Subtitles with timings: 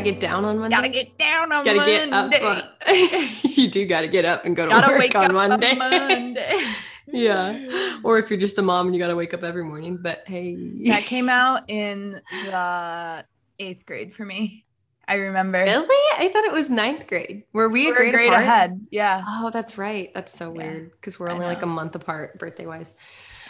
[0.00, 0.76] Gotta get down on Monday?
[0.76, 2.38] Gotta get down on Gotta Monday.
[2.40, 2.68] get up.
[2.88, 5.70] on- you do gotta get up and go to Gotta work wake on up Monday.
[5.72, 6.64] on Monday.
[7.08, 7.98] yeah.
[8.02, 9.98] Or if you're just a mom and you gotta wake up every morning.
[10.00, 10.56] But hey.
[10.90, 13.24] that came out in the
[13.58, 14.64] eighth grade for me.
[15.08, 15.58] I remember.
[15.58, 16.24] Really?
[16.24, 17.42] I thought it was ninth grade.
[17.52, 18.42] Were we, We a were grade, grade apart?
[18.44, 18.86] ahead.
[18.90, 20.10] Yeah, Oh, that's right.
[20.14, 20.58] That's so Yeah.
[20.62, 22.94] weird because we're only like a month apart birthday wise.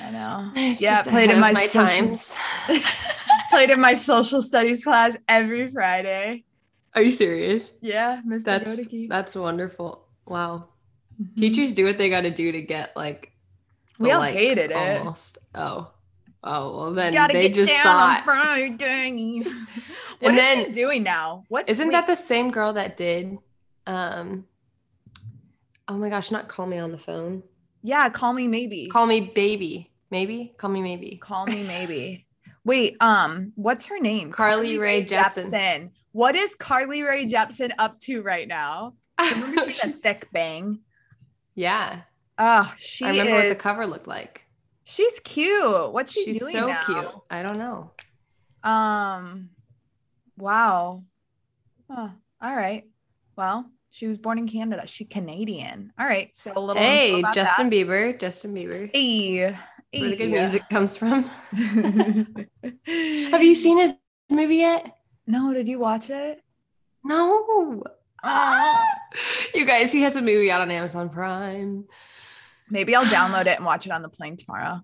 [0.00, 0.50] I know.
[0.56, 2.38] It's Yeah, just played in of my times.
[3.52, 6.44] Played in my social studies class every Friday.
[6.94, 7.72] Are you serious?
[7.80, 8.44] Yeah, Mr.
[8.44, 9.08] That's Godeke.
[9.08, 10.06] that's wonderful.
[10.26, 10.68] Wow.
[11.22, 11.36] Mhm.
[11.36, 13.32] Teachers do what they got to do to get like
[13.98, 14.98] We all likes hated it.
[14.98, 15.38] almost.
[15.54, 15.90] Oh.
[16.44, 19.42] Oh, well then they get just down thought Friday.
[20.20, 21.44] what And is then- he doing now?
[21.48, 23.36] What's Isn't that the same girl that did
[23.86, 24.46] um
[25.88, 27.42] Oh my gosh, not call me on the phone.
[27.82, 28.88] Yeah, call me maybe.
[28.88, 29.90] Call me baby.
[30.10, 30.52] Maybe?
[30.56, 31.16] Call me maybe.
[31.18, 32.26] Call me maybe.
[32.64, 34.30] Wait, um, what's her name?
[34.30, 35.90] Carly Rae Jepsen.
[36.12, 38.94] What is Carly Rae Jepsen up to right now?
[39.20, 40.80] Remember she had a thick bang.
[41.54, 42.00] yeah.
[42.38, 44.42] Oh, she I remember what the cover looked like.
[44.84, 45.92] She's cute.
[45.92, 46.80] What's she She's doing She's so now?
[46.84, 47.14] cute.
[47.30, 47.90] I don't know.
[48.68, 49.50] Um,
[50.38, 51.04] wow.
[51.90, 52.08] Huh.
[52.40, 52.84] All right.
[53.36, 54.86] Well, she was born in Canada.
[54.86, 55.92] She Canadian.
[55.98, 56.30] All right.
[56.34, 56.82] So a little.
[56.82, 57.76] Hey, Justin that.
[57.76, 58.18] Bieber.
[58.18, 58.90] Justin Bieber.
[58.92, 59.54] Hey.
[59.94, 60.34] Where the good hey.
[60.34, 61.24] music comes from.
[61.52, 63.94] Have you seen his
[64.30, 64.96] movie yet?
[65.26, 65.52] No.
[65.52, 66.42] Did you watch it?
[67.04, 67.82] No.
[68.24, 68.84] Oh.
[69.54, 71.84] You guys, he has a movie out on Amazon Prime.
[72.70, 74.80] Maybe I'll download it and watch it on the plane tomorrow.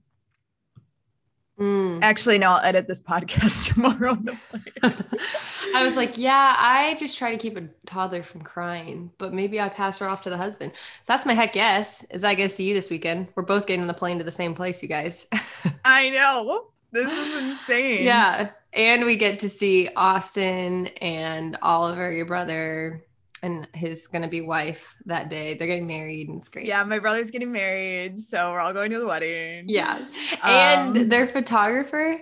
[1.58, 2.00] Mm.
[2.02, 2.52] Actually, no.
[2.52, 4.38] I'll edit this podcast tomorrow on the.
[5.74, 9.60] I was like, yeah, I just try to keep a toddler from crying, but maybe
[9.60, 10.72] I pass her off to the husband.
[10.74, 12.04] So that's my heck yes.
[12.10, 13.28] Is I guess see you this weekend.
[13.34, 15.26] We're both getting on the plane to the same place, you guys.
[15.84, 16.66] I know.
[16.92, 18.04] This is insane.
[18.04, 18.50] yeah.
[18.72, 23.02] And we get to see Austin and Oliver, your brother,
[23.42, 25.54] and his gonna be wife that day.
[25.54, 26.66] They're getting married and it's great.
[26.66, 26.82] Yeah.
[26.84, 29.64] My brother's getting married, so we're all going to the wedding.
[29.68, 30.04] Yeah.
[30.42, 32.20] And Um, their photographer.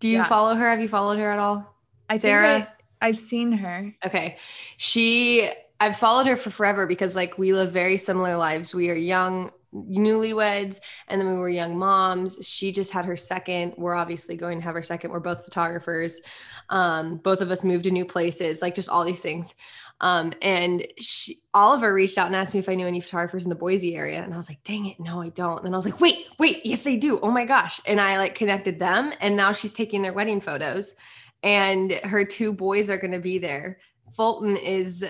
[0.00, 0.24] Do you yeah.
[0.24, 0.68] follow her?
[0.70, 1.74] Have you followed her at all?
[2.08, 2.58] I Sarah?
[2.58, 2.68] think
[3.00, 3.94] I, I've seen her.
[4.04, 4.36] Okay.
[4.76, 5.50] She
[5.80, 8.74] I've followed her for forever because like we live very similar lives.
[8.74, 9.50] We are young
[9.84, 12.46] newlyweds and then we were young moms.
[12.46, 13.74] She just had her second.
[13.76, 15.10] We're obviously going to have our second.
[15.10, 16.20] We're both photographers.
[16.68, 19.54] Um, both of us moved to new places, like just all these things.
[20.00, 23.48] Um, and she, Oliver reached out and asked me if I knew any photographers in
[23.48, 24.22] the Boise area.
[24.22, 25.64] And I was like, dang it, no, I don't.
[25.64, 27.18] And I was like, wait, wait, yes, I do.
[27.20, 27.80] Oh my gosh.
[27.86, 29.12] And I like connected them.
[29.20, 30.94] And now she's taking their wedding photos
[31.42, 33.78] and her two boys are going to be there.
[34.14, 35.04] Fulton is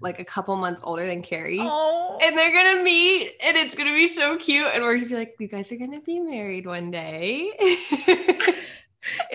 [0.00, 1.58] like a couple months older than Carrie.
[1.60, 2.18] Oh.
[2.22, 4.66] And they're gonna meet, and it's gonna be so cute.
[4.74, 7.50] And we're gonna be like, you guys are gonna be married one day.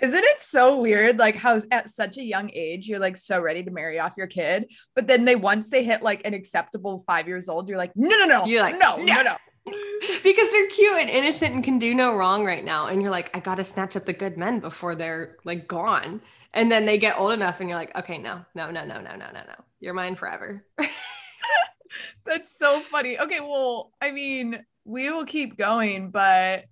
[0.01, 1.17] Isn't it so weird?
[1.17, 4.27] Like how at such a young age you're like so ready to marry off your
[4.27, 7.91] kid, but then they once they hit like an acceptable five years old, you're like,
[7.95, 9.03] no, no, no, You're like, no, no.
[9.03, 9.35] no, no.
[10.23, 12.87] because they're cute and innocent and can do no wrong right now.
[12.87, 16.21] And you're like, I gotta snatch up the good men before they're like gone.
[16.53, 19.11] And then they get old enough, and you're like, okay, no, no, no, no, no,
[19.11, 19.63] no, no, no.
[19.79, 20.65] You're mine forever.
[22.25, 23.19] That's so funny.
[23.19, 26.65] Okay, well, I mean, we will keep going, but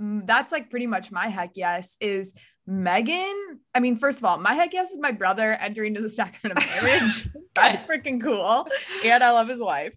[0.00, 2.34] mm, that's like pretty much my heck yes is
[2.66, 3.60] Megan.
[3.74, 6.58] I mean, first of all, my heck yes is my brother entering into the sacrament
[6.58, 7.28] of marriage.
[7.54, 8.66] that's freaking cool.
[9.04, 9.96] And I love his wife.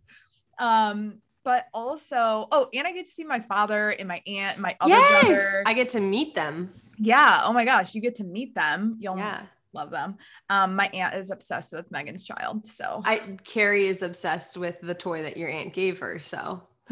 [0.60, 4.62] Um, but also, oh, and I get to see my father and my aunt and
[4.62, 5.64] my other yes, brother.
[5.66, 6.74] I get to meet them.
[6.98, 7.42] yeah.
[7.44, 8.98] Oh my gosh, you get to meet them.
[9.00, 9.42] You'll Yeah,
[9.74, 10.18] love them.
[10.50, 12.66] Um, my aunt is obsessed with Megan's child.
[12.68, 16.64] So I Carrie is obsessed with the toy that your aunt gave her, so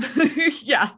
[0.63, 0.89] yeah.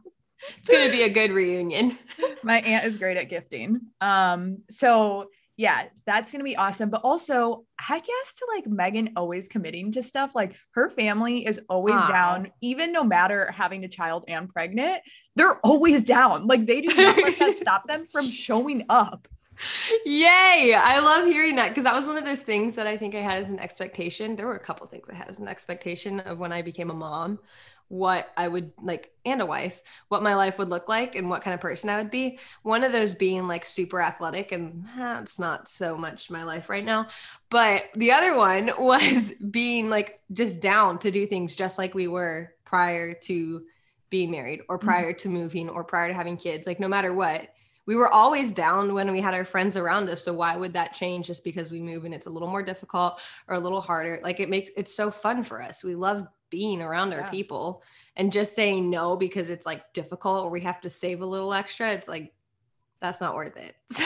[0.58, 1.98] it's gonna be a good reunion.
[2.42, 3.80] my aunt is great at gifting.
[4.00, 6.90] Um, so yeah, that's gonna be awesome.
[6.90, 10.34] But also, heck yes to like Megan always committing to stuff.
[10.34, 15.02] Like her family is always down, even no matter having a child and pregnant,
[15.36, 16.46] they're always down.
[16.46, 19.28] Like they do not let that stop them from showing up.
[20.04, 20.74] Yay!
[20.76, 23.20] I love hearing that because that was one of those things that I think I
[23.20, 24.36] had as an expectation.
[24.36, 26.94] There were a couple things I had as an expectation of when I became a
[26.94, 27.38] mom,
[27.94, 31.42] what I would like, and a wife, what my life would look like and what
[31.42, 32.40] kind of person I would be.
[32.62, 36.84] One of those being like super athletic, and that's not so much my life right
[36.84, 37.06] now.
[37.50, 42.08] But the other one was being like just down to do things just like we
[42.08, 43.62] were prior to
[44.10, 44.88] being married or Mm-hmm.
[44.88, 46.66] prior to moving or prior to having kids.
[46.66, 47.48] Like, no matter what,
[47.86, 50.24] we were always down when we had our friends around us.
[50.24, 53.20] So why would that change just because we move and it's a little more difficult
[53.46, 54.20] or a little harder?
[54.22, 55.84] Like it makes it's so fun for us.
[55.84, 57.82] We love being around our people
[58.14, 61.52] and just saying no because it's like difficult or we have to save a little
[61.52, 61.90] extra.
[61.90, 62.32] It's like
[63.00, 63.74] that's not worth it.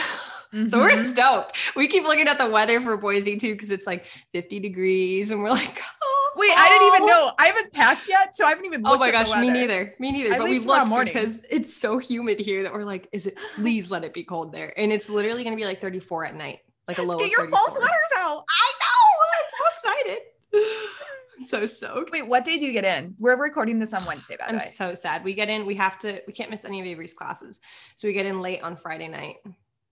[0.67, 1.13] So we're Mhm.
[1.13, 1.57] stoked.
[1.75, 5.43] We keep looking at the weather for Boise too because it's like 50 degrees and
[5.43, 7.31] we're like, oh, Wait, I didn't even know.
[7.37, 8.81] I haven't packed yet, so I haven't even.
[8.83, 9.93] Oh looked my at the gosh, me neither.
[9.99, 10.39] Me neither.
[10.39, 11.13] But we look morning.
[11.13, 14.51] because it's so humid here that we're like, is it please let it be cold
[14.51, 14.73] there?
[14.75, 16.61] And it's literally gonna be like 34 at night.
[16.87, 18.43] Like a low Get your fall sweaters out.
[18.49, 19.05] I know.
[19.37, 20.98] I'm so excited.
[21.39, 22.11] I'm so stoked.
[22.11, 23.15] Wait, what day do you get in?
[23.17, 24.65] We're recording this on Wednesday, by the I'm way.
[24.65, 25.23] so sad.
[25.23, 27.59] We get in, we have to, we can't miss any of Avery's classes.
[27.95, 29.37] So we get in late on Friday night.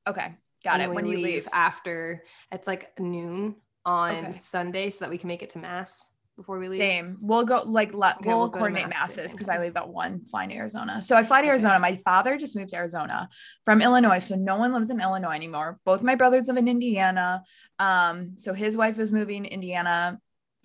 [0.07, 0.89] Okay, got it.
[0.89, 3.55] When we you leave, after it's like noon
[3.85, 4.37] on Okay.
[4.37, 6.77] Sunday so that we can make it to mass before we leave.
[6.77, 7.17] Same.
[7.19, 10.23] We'll go like let Okay, we'll, we'll coordinate Mass masses because I leave at one
[10.25, 11.01] flying to Arizona.
[11.01, 11.49] So I fly to Okay.
[11.49, 11.79] Arizona.
[11.79, 13.27] My father just moved to Arizona
[13.65, 14.19] from Illinois.
[14.19, 15.79] So no one lives in Illinois anymore.
[15.83, 17.43] Both my brothers live in Indiana.
[17.79, 20.19] Um, so his wife is moving Indiana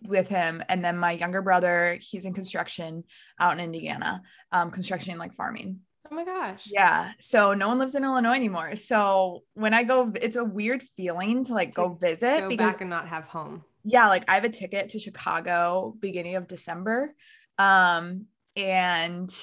[0.07, 0.63] with him.
[0.69, 3.05] And then my younger brother, he's in construction
[3.41, 4.23] out in Indiana.
[4.51, 5.81] Um, construction like farming.
[6.11, 6.65] Oh my gosh.
[6.67, 7.13] Yeah.
[7.21, 8.77] So no one lives in Illinois anymore.
[8.77, 12.73] So when I go, it's a weird feeling to like To go visit Go because
[12.75, 13.65] back and not have home.
[13.85, 17.13] yeah like i have a ticket to chicago beginning of december
[17.59, 18.27] um
[18.57, 19.35] and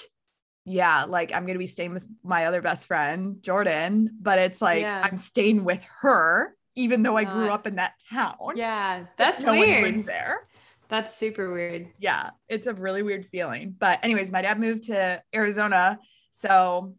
[0.66, 4.82] yeah like i'm gonna be staying with my other best friend jordan but it's like
[4.82, 5.02] Yeah.
[5.04, 9.52] i'm staying with her even though i grew up in that town Yeah, that's no
[9.54, 10.06] weird.
[10.06, 10.48] there
[10.90, 11.88] That's super weird.
[12.00, 16.00] yeah it's a really weird feeling but anyways my dad moved to arizona
[16.32, 16.96] so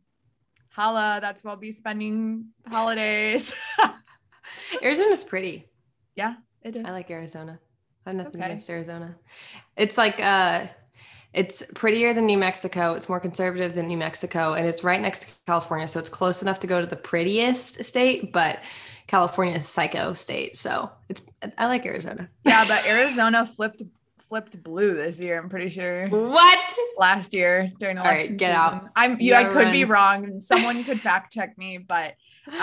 [0.70, 3.52] holla that's where i'll be spending holidays
[4.82, 5.66] Arizona's pretty.
[6.16, 7.58] yeah it is I like Arizona.
[8.06, 8.46] I have nothing Okay.
[8.46, 9.16] against Arizona.
[9.76, 10.66] It's like uh
[11.32, 12.94] it's prettier than New Mexico.
[12.94, 16.42] It's more conservative than New Mexico, and it's right next to California, so it's close
[16.42, 18.32] enough to go to the prettiest state.
[18.32, 18.58] But
[19.10, 21.20] California is psycho state, so it's
[21.58, 22.28] I like Arizona.
[22.44, 23.82] yeah but arizona flipped
[24.28, 26.72] flipped blue this year i'm pretty sure what?
[26.96, 28.14] last year during election.
[28.14, 28.84] All right, get season.
[28.86, 28.90] out.
[28.94, 32.14] I'm You you I could be wrong someone could fact check me, but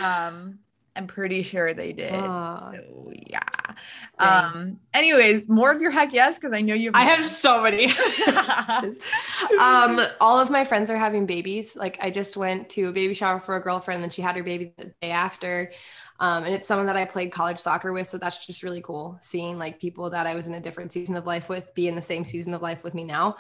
[0.02, 0.60] um
[0.96, 2.12] I'm pretty sure they did.
[2.12, 3.40] Oh, So yeah.
[4.20, 4.44] dang.
[4.56, 7.86] Um anyways, more of your heck yes because I know you I have so many.
[9.60, 11.76] um, all of my friends are having babies.
[11.76, 14.44] Like I just went to a baby shower for a girlfriend, and she had her
[14.44, 15.72] baby the day after.
[16.19, 19.18] Um, and it's someone that I played college soccer with, so that's just really cool
[19.22, 21.96] seeing like people that I was in a different season of life with be in
[21.96, 23.38] the same season of life with me now.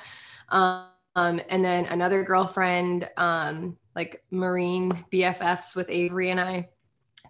[0.49, 6.69] Um, and then another girlfriend, um, like Marine BFFs with Avery and I,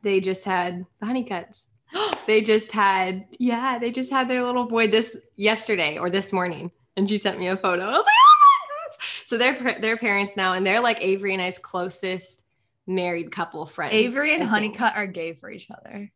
[0.04, 1.66] they just had the Honeycutts.
[2.28, 6.72] they just had, yeah, they just had their little boy this yesterday or this morning
[6.98, 7.84] and she sent me a photo.
[7.84, 9.24] I was like, oh my gosh.
[9.28, 12.44] So they're they're parents now, and they're like Avery and I's closest
[12.88, 13.94] married couple friends.
[13.94, 14.44] Avery and.
[14.44, 16.12] Honeycutt are gay for each other.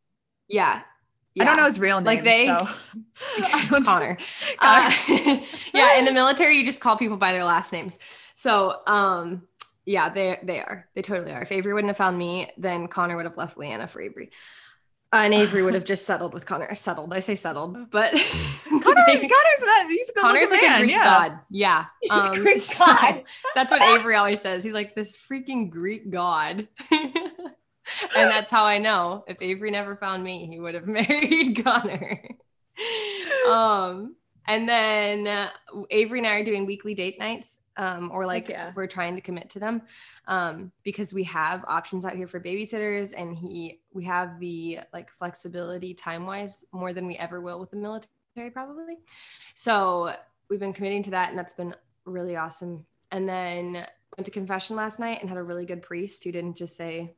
[0.48, 0.82] Yeah.
[1.40, 1.66] I don't know Yeah.
[1.68, 2.06] his real name.
[2.06, 2.68] Like they- so.
[3.82, 3.82] Connor.
[3.86, 4.18] Connor.
[4.60, 4.92] Uh,
[5.74, 7.98] yeah, in the military, you just call people by their last names.
[8.36, 9.48] So, um,
[9.86, 10.88] yeah, they they are.
[10.94, 11.42] They totally are.
[11.42, 14.32] If Avery wouldn't have found me, then Connor would have left Leanna for Avery.
[15.14, 16.74] And Avery would have just settled with Connor.
[16.74, 17.14] Settled.
[17.14, 18.12] I say settled, but
[18.70, 21.04] Connor, Connor's that he's a good Connor's like man, a Greek yeah.
[21.04, 21.40] god.
[21.50, 21.86] Yeah.
[22.02, 23.24] He's Um, a Greek so god.
[23.56, 24.64] that's what Avery always says.
[24.64, 26.68] He's like this freaking Greek god.
[26.92, 27.12] and
[28.16, 32.22] that's how I know if Avery never found me, he would have married Connor.
[33.50, 34.16] um,
[34.48, 35.50] and then uh,
[35.90, 37.60] Avery and I are doing weekly date nights.
[37.78, 38.74] Um, or like yeah.
[38.76, 39.84] we're trying to commit to them
[40.28, 45.10] um, because we have options out here for babysitters and he we have the like
[45.10, 48.98] flexibility time wise more than we ever will with the military probably
[49.56, 50.14] so
[50.50, 51.74] we've been committing to that and that's been
[52.06, 53.86] really awesome and then
[54.18, 57.16] went to confession last night and had a really good priest who didn't just say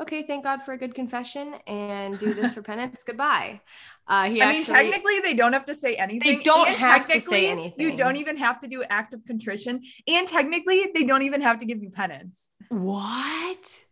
[0.00, 3.60] okay thank god for a good confession and do this for penance goodbye
[4.06, 6.38] uh he I mean, technically, they don't have to say anything.
[6.38, 9.24] They don't and have to say technically, You don't even have to do act of
[9.26, 12.50] contrition, and technically, they don't even have to give you penance.
[12.70, 13.84] what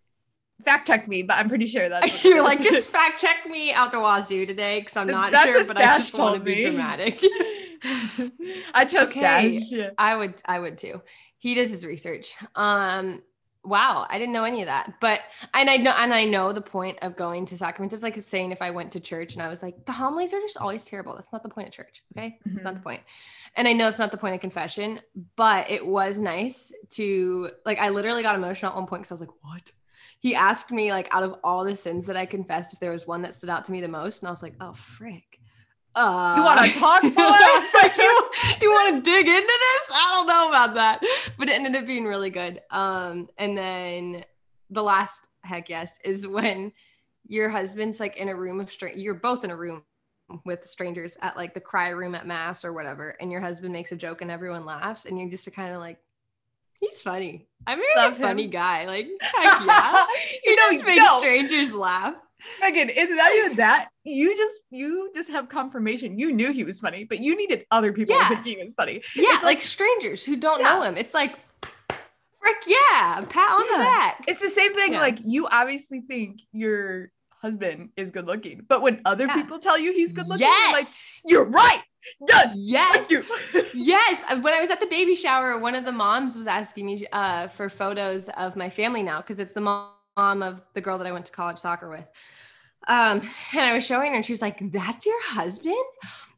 [0.65, 2.13] Fact check me, but I'm pretty sure that's.
[2.25, 5.65] you're like just fact check me out the wazoo today because i'm not That's sure
[5.67, 6.63] but i just want to be me.
[6.63, 7.23] dramatic
[8.75, 9.15] I trust Okay.
[9.15, 9.73] Stash.
[9.97, 11.01] I would I would too.
[11.39, 12.35] He does his research.
[12.55, 13.23] Um
[13.69, 14.95] Wow, I didn't know any of that.
[15.01, 15.21] But
[15.53, 18.51] and I know and I know the point of going to sacraments is like saying
[18.51, 21.15] if I went to church and I was like, the homilies are just always terrible.
[21.15, 22.03] That's not the point of church.
[22.17, 22.39] Okay.
[22.47, 22.89] It's not the mm-hmm.
[22.89, 23.03] point.
[23.57, 25.01] And I know it's not the point of confession,
[25.37, 29.15] but it was nice to like I literally got emotional at one point because I
[29.15, 29.71] was like, what?
[30.21, 33.07] He asked me like out of all the sins that I confessed, if there was
[33.07, 34.23] one that stood out to me the most.
[34.23, 35.28] And I was like, oh frick.
[35.99, 37.09] Uh, You want to talk, boy?
[37.17, 38.31] I was like, you,
[38.63, 39.91] you want to dig into this?
[39.93, 41.03] I don't know about that.
[41.37, 42.61] But it ended up being really good.
[42.71, 44.25] Um, and then
[44.71, 46.73] the last heck yes is when
[47.27, 49.03] your husband's like in a room of strangers.
[49.03, 49.83] You're both in a room
[50.45, 53.93] with strangers at like the cry room at mass or whatever, and your husband makes
[53.93, 55.99] a joke and everyone laughs, and you're just kind of like,
[56.81, 57.49] he's funny.
[57.67, 58.87] I'm a funny guy.
[58.87, 60.07] Like, heck yeah.
[60.45, 62.15] He you know, just makes no, strangers laugh.
[62.61, 63.89] Megan, it's not even that.
[64.05, 66.19] You just you just have confirmation.
[66.19, 68.29] You knew he was funny, but you needed other people Yeah.
[68.29, 69.03] to think he was funny.
[69.17, 70.75] Yeah, It's like, strangers who don't Yeah.
[70.75, 70.97] know him.
[70.97, 71.37] It's like,
[72.41, 74.25] frick yeah, pat on the back.
[74.29, 74.93] It's the same thing.
[74.95, 75.01] Yeah.
[75.01, 77.11] Like you obviously think your
[77.43, 79.35] husband is good looking, but when other Yeah.
[79.35, 80.87] people tell you he's good looking, you're like,
[81.27, 81.83] you're right.
[82.29, 82.55] Yes.
[82.57, 83.25] yes, you.
[83.75, 84.25] yes.
[84.29, 87.07] Uh, When I was at the baby shower, one of the moms was asking me
[87.13, 91.07] uh, for photos of my family now because it's the mom of the girl that
[91.07, 92.07] I went to college soccer with.
[92.87, 93.21] Um,
[93.53, 95.77] and I was showing her, and she was like, "That's your husband,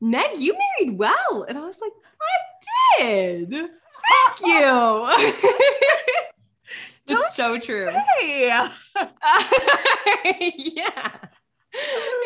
[0.00, 0.38] Meg.
[0.38, 3.50] You married well." And I was like, "I did.
[3.50, 5.08] Thank you."
[7.06, 7.90] It's so true.
[8.22, 8.70] yeah,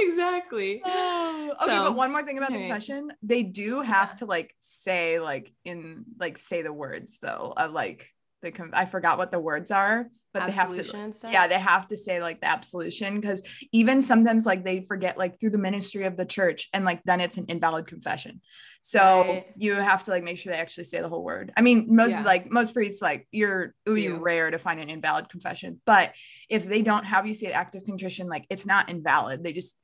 [0.00, 0.82] exactly.
[0.84, 4.54] Oh, okay, So, but one more thing about the confession, they do have to like
[4.60, 8.13] say like in like say the words though of like
[8.44, 11.96] the I forgot what the words are, but they have to yeah they have to
[11.96, 16.16] say like the absolution because even sometimes like they forget like through the ministry of
[16.16, 18.40] the church and like then it's an invalid confession.
[18.82, 19.46] So Right.
[19.56, 21.52] you have to like make sure they actually say the whole word.
[21.56, 22.22] I mean most Yeah.
[22.24, 26.12] like most priests like you're it would be rare to find an invalid confession but
[26.50, 29.42] if they don't have you say act of contrition like it's not invalid.
[29.42, 29.76] They just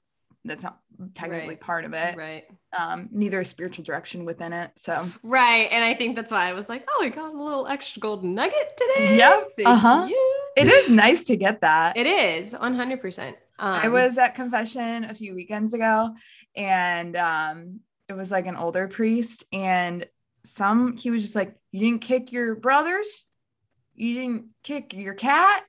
[0.45, 0.79] that's not
[1.15, 1.61] technically Right.
[1.61, 2.45] part of it Right.
[2.77, 5.69] um neither spiritual direction within it so Right.
[5.71, 8.35] And I think that's why I was like, oh, I got a little extra golden
[8.35, 9.17] nugget today.
[9.19, 10.07] Yeah, Thank uh-huh.
[10.09, 10.37] you.
[10.57, 13.29] it is nice to get that It is 100%.
[13.29, 16.15] Um, I was at confession a few weekends ago
[16.57, 20.07] and um it was like an older priest and
[20.45, 23.27] some he was just like you didn't kick your brothers
[23.95, 25.63] you didn't kick your cat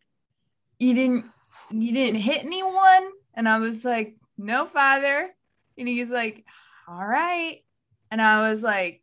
[0.80, 1.26] you didn't
[1.70, 5.30] you didn't hit anyone and I was like no father
[5.78, 6.46] and he's like
[6.88, 7.60] all right
[8.10, 9.02] and I was like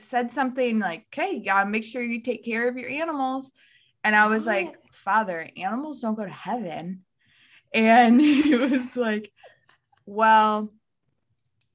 [0.00, 3.50] said something like okay you gotta make sure you take care of your animals
[4.04, 7.04] and I was like father animals don't go to heaven
[7.72, 9.32] and he was like,
[10.06, 10.72] Well,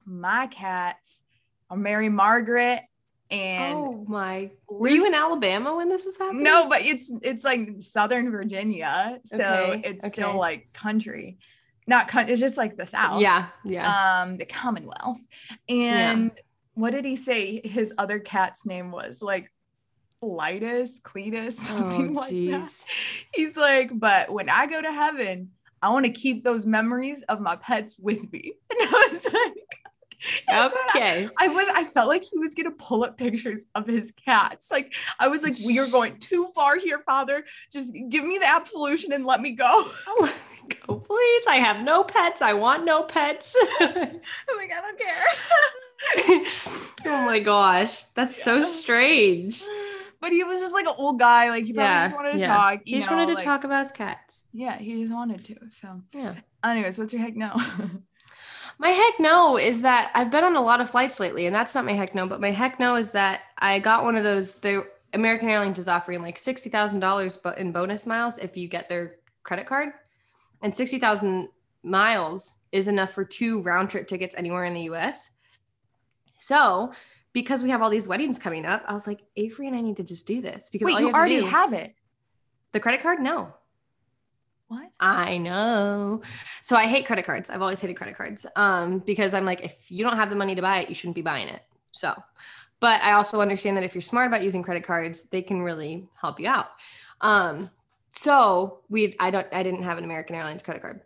[0.04, 1.22] my cats
[1.70, 2.82] are Mary Margaret
[3.30, 4.50] and oh my.
[4.68, 6.42] Were you in Alabama when this was happening?
[6.42, 9.18] no, but it's it's like Southern Virginia.
[9.24, 10.12] So Okay, it's okay.
[10.12, 11.38] still like country.
[11.86, 13.20] Not country, it's just like the South.
[13.20, 13.46] Yeah.
[13.64, 14.22] Yeah.
[14.22, 15.20] Um, the Commonwealth.
[15.68, 16.32] And
[16.74, 19.22] what did he say his other cat's name was?
[19.22, 19.52] Like
[20.22, 22.34] Litus, Cletus, something oh, like that.
[22.34, 22.84] jeez.
[23.34, 25.50] He's like, but when I go to heaven,
[25.82, 28.54] I want to keep those memories of my pets with me.
[28.70, 29.64] And I was like,
[30.48, 31.28] Okay.
[31.38, 34.70] I was, I felt like he was gonna pull up pictures of his cats.
[34.70, 37.44] Like I was like, we are going too far here, Father.
[37.72, 39.90] Just give me the absolution and let me go.
[40.86, 41.46] Go, please.
[41.48, 42.42] I have no pets.
[42.42, 43.54] I want no pets.
[43.80, 43.86] Oh
[44.50, 46.44] I'm like, I don't care.
[47.06, 48.04] oh my gosh.
[48.14, 49.62] That's so strange.
[50.20, 51.50] But he was just like an old guy.
[51.50, 52.54] Like he probably Yeah, just wanted to yeah.
[52.56, 52.80] talk.
[52.84, 54.42] He just wanted to like- talk about his cats.
[54.52, 55.56] Yeah, he just wanted to.
[55.70, 56.34] So, Yeah.
[56.64, 57.54] anyways, what's your heck no?
[58.78, 61.74] My heck no is that I've been on a lot of flights lately, and that's
[61.74, 64.56] not my heck no, but my heck no is that I got one of those.
[64.56, 68.66] The American Airlines is offering like sixty thousand dollars, but in bonus miles if you
[68.66, 69.90] get their credit card,
[70.64, 71.50] and sixty thousand
[71.84, 75.30] miles is enough for two round trip tickets anywhere in the U.S.
[76.38, 76.92] So,
[77.32, 79.98] because we have all these weddings coming up, I was like, Avery and I need
[79.98, 81.94] to just do this because Wait, all you, you, have already do, have it.
[82.72, 83.20] the credit card.
[83.20, 83.54] No,
[84.68, 84.88] What?
[84.98, 86.22] I know.
[86.62, 87.50] So I hate credit cards.
[87.50, 90.54] I've always hated credit cards um, because I'm like, if you don't have the money
[90.54, 91.62] to buy it, you shouldn't be buying it.
[91.92, 92.14] So,
[92.80, 96.08] but I also understand that if you're smart about using credit cards, they can really
[96.20, 96.68] help you out.
[97.20, 97.70] Um,
[98.16, 101.00] so we, I don't, I didn't have an American Airlines credit card,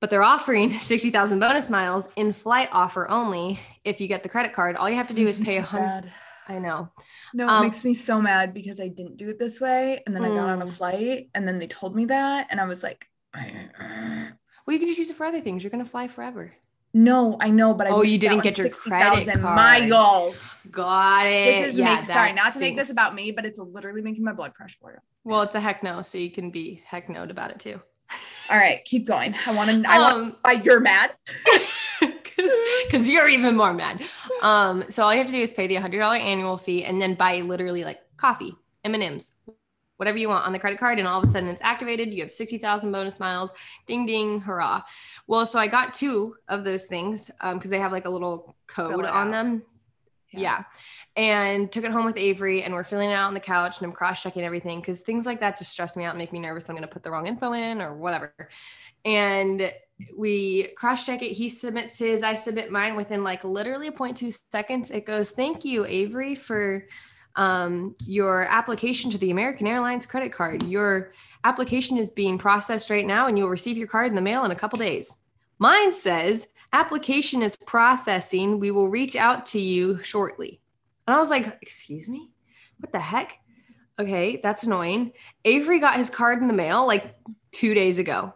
[0.00, 3.58] but they're offering 60,000 bonus miles in flight offer only.
[3.84, 6.10] If you get the credit card, all you have to do is pay a hundred.
[6.48, 6.90] I know.
[7.32, 10.02] No, it Um, makes me so mad because I didn't do it this way.
[10.04, 10.72] And then I got on a Mm.
[10.72, 12.48] flight and then they told me that.
[12.50, 15.62] And I was like, Well, you can just use it for other things.
[15.62, 16.52] You're going to fly forever.
[16.92, 19.56] No, I know, but I Oh, you didn't get your 60,000 credit card.
[19.56, 20.36] miles.
[20.70, 21.52] Got it.
[21.52, 24.24] This is Yeah, make, sorry, not to make this about me, but it's literally making
[24.24, 24.96] my blood pressure boil.
[25.22, 27.80] Well, it's a heck no, so you can be heck no about it too.
[28.50, 29.34] All right, keep going.
[29.46, 29.88] I want to.
[29.88, 30.16] I want.
[30.16, 31.14] Um, Uh, you're mad.
[32.86, 34.02] because you're even more mad.
[34.42, 37.00] Um, so all you have to do is pay the hundred dollar annual fee and
[37.00, 39.32] then buy literally like coffee, M and M's,
[40.00, 42.12] whatever you want on the credit card, and all of a sudden it's activated.
[42.12, 43.50] You have sixty thousand bonus miles.
[43.86, 44.80] Ding ding, hurrah!
[45.26, 48.56] Well, so I got two of those things um, because they have like a little
[48.66, 49.62] code on them.
[50.32, 50.40] Yeah.
[50.40, 50.64] Yeah.
[51.16, 53.86] And took it home with Avery, and we're filling it out on the couch, and
[53.86, 56.38] I'm cross checking everything because things like that just stress me out and make me
[56.38, 56.70] nervous.
[56.70, 58.32] I'm going to put the wrong info in or whatever.
[59.04, 59.70] And
[60.16, 61.32] we cross check it.
[61.32, 64.90] He submits his, I submit mine within like literally a 0.2 seconds.
[64.90, 66.86] It goes, Thank you, Avery, for
[67.36, 70.62] um, your application to the American Airlines credit card.
[70.64, 71.12] Your
[71.44, 74.50] application is being processed right now, and you'll receive your card in the mail in
[74.50, 75.16] a couple days.
[75.58, 78.60] Mine says, Application is processing.
[78.60, 80.60] We will reach out to you shortly.
[81.06, 82.30] And I was like, Excuse me?
[82.78, 83.40] What the heck?
[83.98, 85.12] Okay, that's annoying.
[85.44, 87.14] Avery got his card in the mail like
[87.52, 88.32] two days ago.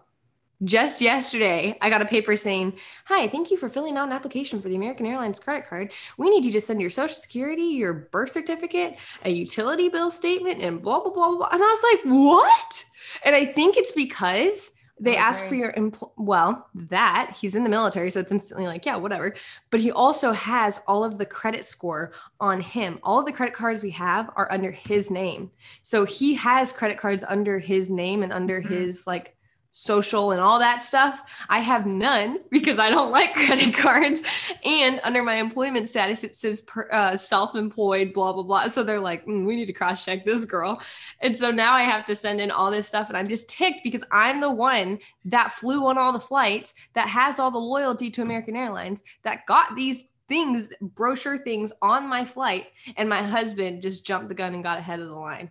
[0.64, 2.74] Just yesterday, I got a paper saying,
[3.06, 5.92] Hi, thank you for filling out an application for the American Airlines credit card.
[6.16, 10.62] We need you to send your social security, your birth certificate, a utility bill statement,
[10.62, 11.48] and blah, blah, blah, blah.
[11.50, 12.84] And I was like, What?
[13.24, 17.68] And I think it's because they ask for your empl- well that he's in the
[17.68, 19.34] military so it's instantly like yeah whatever
[19.72, 23.54] but he also has all of the credit score on him all of the credit
[23.56, 25.50] cards we have are under his name
[25.82, 28.68] so he has credit cards under his name and under Mhm.
[28.68, 29.33] his like
[29.76, 34.22] social and all that stuff i have none because i don't like credit cards
[34.64, 39.00] and under my employment status it says per, uh, self-employed blah blah blah so they're
[39.00, 40.80] like "Mm, we need to cross check this girl
[41.20, 43.08] and so now I have to send in all this stuff.
[43.08, 47.08] And I'm just ticked because I'm the one that flew on all the flights, that
[47.08, 52.24] has all the loyalty to American Airlines, that got these things, brochure things on my
[52.24, 52.66] flight.
[52.96, 55.50] And my husband just jumped the gun and got ahead of the line.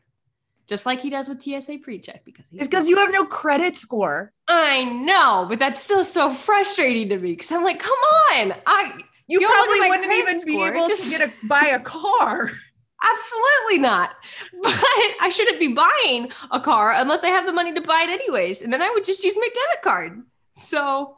[0.67, 3.75] Just like he does with TSA pre-check because he's It's because you have no credit
[3.75, 4.32] score.
[4.48, 8.53] I know, but that's still so frustrating to me because I'm like, come on.
[8.65, 8.93] I
[9.27, 12.50] You You probably wouldn't even be able just- to get a buy a car.
[13.03, 14.12] Absolutely not.
[14.64, 14.74] But
[15.22, 18.61] I shouldn't be buying a car unless I have the money to buy it anyways.
[18.61, 20.22] And then I would just use my debit card.
[20.55, 21.18] So,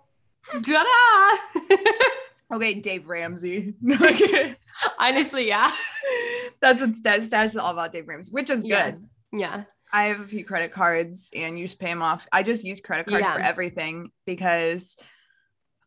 [0.64, 1.76] ta-da!
[2.54, 3.74] Okay, Dave Ramsey.
[5.00, 5.72] Honestly, yeah.
[6.62, 8.92] That's what Stash, Stash is all about, Dave Ramsey, which is Yeah.
[8.92, 9.08] good.
[9.36, 9.64] Yeah.
[9.94, 12.28] I have a few credit cards and you just pay them off.
[12.32, 14.98] I just use credit card for everything because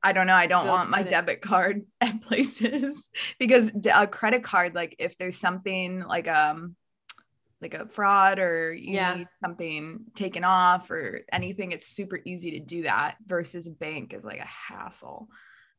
[0.02, 0.34] I don't know.
[0.34, 1.10] I don't Build want my credit.
[1.10, 3.08] debit card at places
[3.38, 6.76] because a credit card, like if there's something like um
[7.60, 9.14] like a fraud or you Yeah.
[9.16, 14.14] need something taken off or anything, it's super easy to do that versus a bank
[14.14, 15.28] is like a hassle.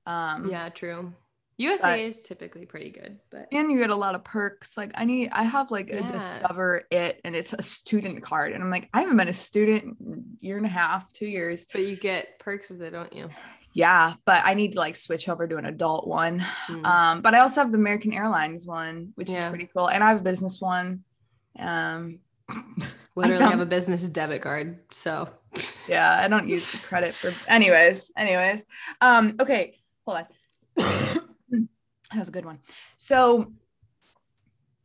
[0.05, 1.13] Um Yeah, true.
[1.59, 4.77] USAA But- is typically pretty good, but and you get a lot of perks.
[4.77, 8.63] Like I need, I have like a Discover It, and it's a student card, and
[8.63, 11.65] I'm like, I haven't been a student in a year and a half, two years.
[11.71, 13.29] but you get perks with it, don't you?
[13.73, 16.43] Yeah, but I need to like switch over to an adult one.
[16.67, 16.85] Mm.
[16.85, 19.45] Um, but I also have the American Airlines one, which Yeah.
[19.45, 21.03] is pretty cool, and I have a business one.
[21.57, 22.19] Um,
[23.15, 24.79] Literally sound- have a business debit card.
[24.93, 25.27] So,
[25.89, 27.33] yeah, I don't use the credit for.
[27.47, 28.65] Anyways, anyways,
[29.01, 30.25] um, okay, hold on.
[32.11, 32.59] that was a good one.
[32.97, 33.51] So,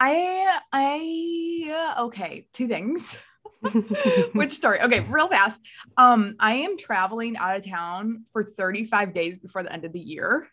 [0.00, 3.16] I, I, uh, okay, two things.
[4.34, 4.80] Which story?
[4.82, 5.60] Okay, real fast.
[5.96, 10.00] Um, I am traveling out of town for 35 days before the end of the
[10.00, 10.48] year.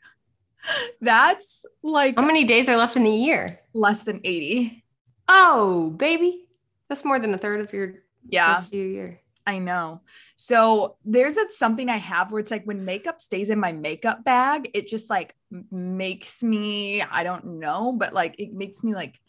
[1.01, 3.59] That's like how many days are left in the year?
[3.73, 4.83] less than 80.
[5.27, 6.45] Oh, baby.
[6.87, 7.95] That's more than a third of your
[8.29, 9.20] Yeah, year.
[9.45, 10.01] I know.
[10.35, 14.23] So there's a, something I have where it's like when makeup stays in my makeup
[14.23, 15.35] bag, it just like
[15.71, 19.19] makes me, I don't know, but like it makes me like,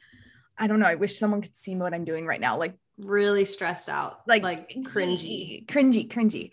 [0.58, 0.86] I don't know.
[0.86, 2.58] I wish someone could see what I'm doing right now.
[2.58, 4.20] Like Really stressed out.
[4.26, 5.66] like like cringy.
[5.66, 6.50] cringy, cringy.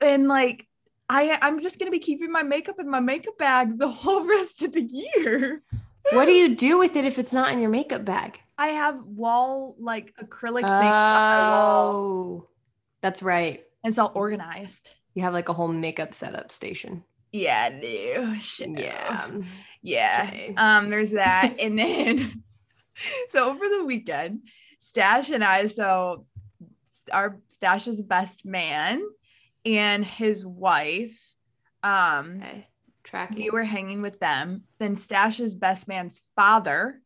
[0.00, 0.66] And like
[1.08, 4.62] I I'm just gonna be keeping my makeup in my makeup bag the whole rest
[4.62, 5.62] of the year.
[6.12, 8.40] What do you do with it if it's not in your makeup bag?
[8.58, 11.92] I have wall like acrylic makeup on my wall.
[11.94, 12.48] Oh,
[13.06, 13.62] that's right.
[13.84, 14.92] It's all organized.
[15.14, 17.04] You have like a whole makeup setup station.
[17.30, 18.68] Yeah, no shit.
[18.70, 18.80] no.
[18.80, 19.30] Yeah.
[19.80, 20.24] Yeah.
[20.26, 20.54] Okay.
[20.56, 21.54] Um, there's that.
[21.60, 22.42] and then
[23.28, 24.40] so over the weekend,
[24.80, 26.26] Stash and I, so
[27.12, 29.02] our Stash's best man
[29.64, 31.16] and his wife,
[31.84, 32.66] um, Okay.
[33.04, 33.36] Tracking.
[33.36, 34.64] we were hanging with them.
[34.80, 37.00] Then Stash's best man's father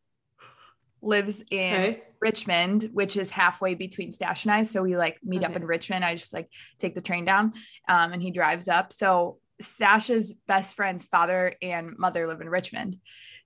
[0.99, 2.01] lives in okay.
[2.21, 4.61] Richmond, which is halfway between Stash and I.
[4.61, 6.05] So we like meet up in Richmond.
[6.05, 7.53] I just like take the train down
[7.87, 8.93] um, and he drives up.
[8.93, 12.97] So Stash's best friend's father and mother live in Richmond.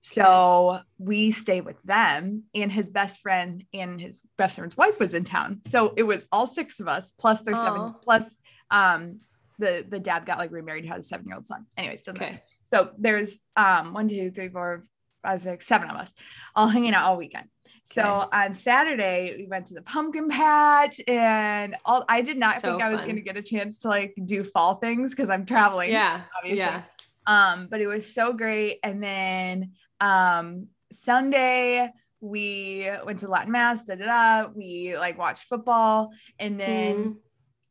[0.02, 5.14] So we stay with them, and his best friend and his best friend's wife was
[5.14, 5.62] in town.
[5.64, 8.36] So it was all six of us, plus their seven, plus
[8.70, 9.20] um
[9.58, 11.66] the the dad got like remarried, had a seven year old son.
[11.76, 12.34] Anyways, doesn't matter.
[12.34, 12.42] Okay.
[12.66, 14.84] So there's um one, two, three, four,
[15.24, 16.14] five, six, seven of us
[16.54, 17.48] all hanging out all weekend.
[17.88, 22.72] So on Saturday we went to the pumpkin patch and all I did not So
[22.72, 23.10] think I was fun.
[23.10, 25.90] gonna get a chance to like do fall things because I'm traveling.
[25.92, 26.22] Yeah.
[26.36, 26.58] obviously.
[26.58, 26.82] Yeah.
[27.28, 28.80] Um, but it was so great.
[28.82, 34.06] And then um Sunday we went to Latin Mass, da da
[34.44, 34.48] da.
[34.54, 37.16] We like watched football and then Mhm.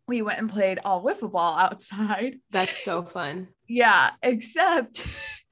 [0.08, 2.40] we went and played all wiffle ball outside.
[2.52, 3.50] That's so fun.
[3.68, 5.04] Yeah, except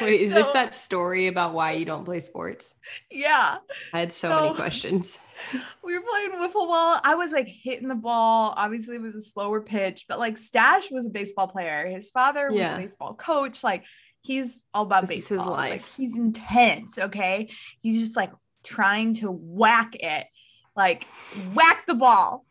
[0.00, 2.74] Wait, is this that story about why you don't play sports?
[3.10, 3.58] yeah,
[3.92, 5.20] I had so So- many questions.
[5.84, 6.98] we were playing wiffle ball.
[7.04, 8.54] I was like hitting the ball.
[8.56, 11.86] Obviously, it was a slower pitch, but like Stash was a baseball player.
[11.88, 12.74] His father was Yeah.
[12.76, 13.62] a baseball coach.
[13.62, 13.84] Like
[14.22, 15.52] he's all about This is his baseball.
[15.52, 15.94] Like, life.
[15.96, 16.98] he's intense.
[16.98, 18.32] Okay, he's just like
[18.64, 20.26] trying to whack it,
[20.74, 21.06] like
[21.54, 22.44] whack the ball.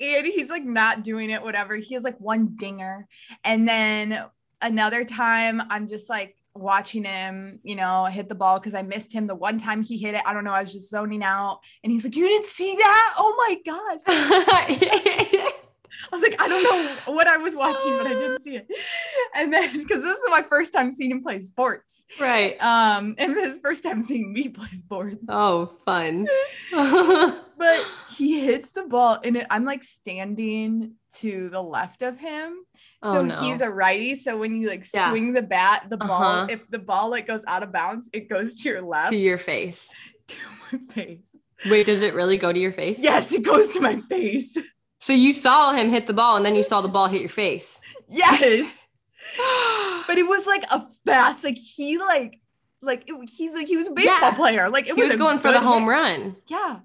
[0.00, 1.76] And he's like not doing it, whatever.
[1.76, 3.06] He has like one dinger.
[3.44, 4.24] And then
[4.62, 9.12] another time, I'm just like watching him, you know, hit the ball because I missed
[9.12, 10.22] him the one time he hit it.
[10.26, 10.52] I don't know.
[10.52, 11.60] I was just zoning out.
[11.82, 13.14] And he's like, You didn't see that?
[13.18, 14.00] Oh my God.
[16.02, 18.66] I was like, I don't know what I was watching, but I didn't see it.
[19.34, 22.06] And then because this is my first time seeing him play sports.
[22.18, 22.56] right.
[22.60, 25.26] Um, and his first time seeing me play sports.
[25.28, 26.28] Oh, fun.
[27.60, 32.64] But he hits the ball, and it, I'm like standing to the left of him.
[33.02, 33.40] So Oh, no.
[33.40, 34.14] he's a righty.
[34.14, 35.10] So when you like Yeah.
[35.10, 36.46] swing the bat, the ball, Uh-huh.
[36.50, 39.38] if the ball like goes out of bounds, it goes to your left to your
[39.38, 39.90] face.
[40.28, 40.36] to
[40.72, 41.36] my face.
[41.70, 42.98] Wait, does it really go to your face?
[43.02, 44.56] Yes, it goes to my face.
[45.00, 47.30] So you saw him hit the ball and then you saw the ball hit your
[47.30, 47.80] face.
[48.08, 48.88] Yes.
[50.06, 52.40] But it was like a fast, like he like
[52.82, 54.34] like it, he's like he was a baseball Yeah.
[54.34, 54.68] player.
[54.70, 55.90] Like it he was a going for the home hit.
[55.90, 56.36] run.
[56.48, 56.80] Yeah.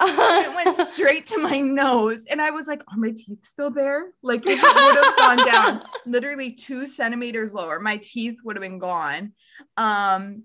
[0.00, 2.26] It went straight to my nose.
[2.30, 4.12] And I was like, are my teeth still there?
[4.22, 8.78] Like it would have gone down literally two centimeters lower, my teeth would have been
[8.78, 9.32] gone.
[9.76, 10.44] Um,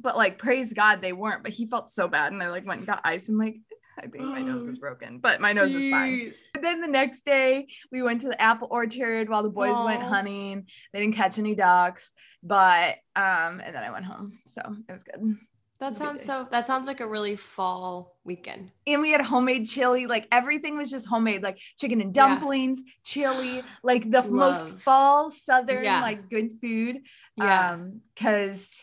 [0.00, 2.32] but like praise God they weren't, but he felt so bad.
[2.32, 3.28] And I like went and got ice.
[3.28, 3.56] I'm like,
[3.98, 6.20] I think my nose is broken, but my nose is fine.
[6.20, 6.34] Jeez.
[6.54, 10.02] And then the next day we went to the apple orchard while the boys went
[10.02, 10.66] hunting.
[10.92, 12.12] They didn't catch any ducks,
[12.42, 14.38] but um, and then I went home.
[14.46, 15.36] So it was good.
[15.80, 18.70] That was a good sounds so that sounds like a really fall weekend.
[18.86, 22.26] and we had homemade chili like everything was just homemade like chicken and Yeah.
[22.28, 26.00] dumplings chili like the most fall southern Yeah.
[26.02, 26.98] like good food
[27.36, 27.72] Yeah.
[27.72, 28.80] um because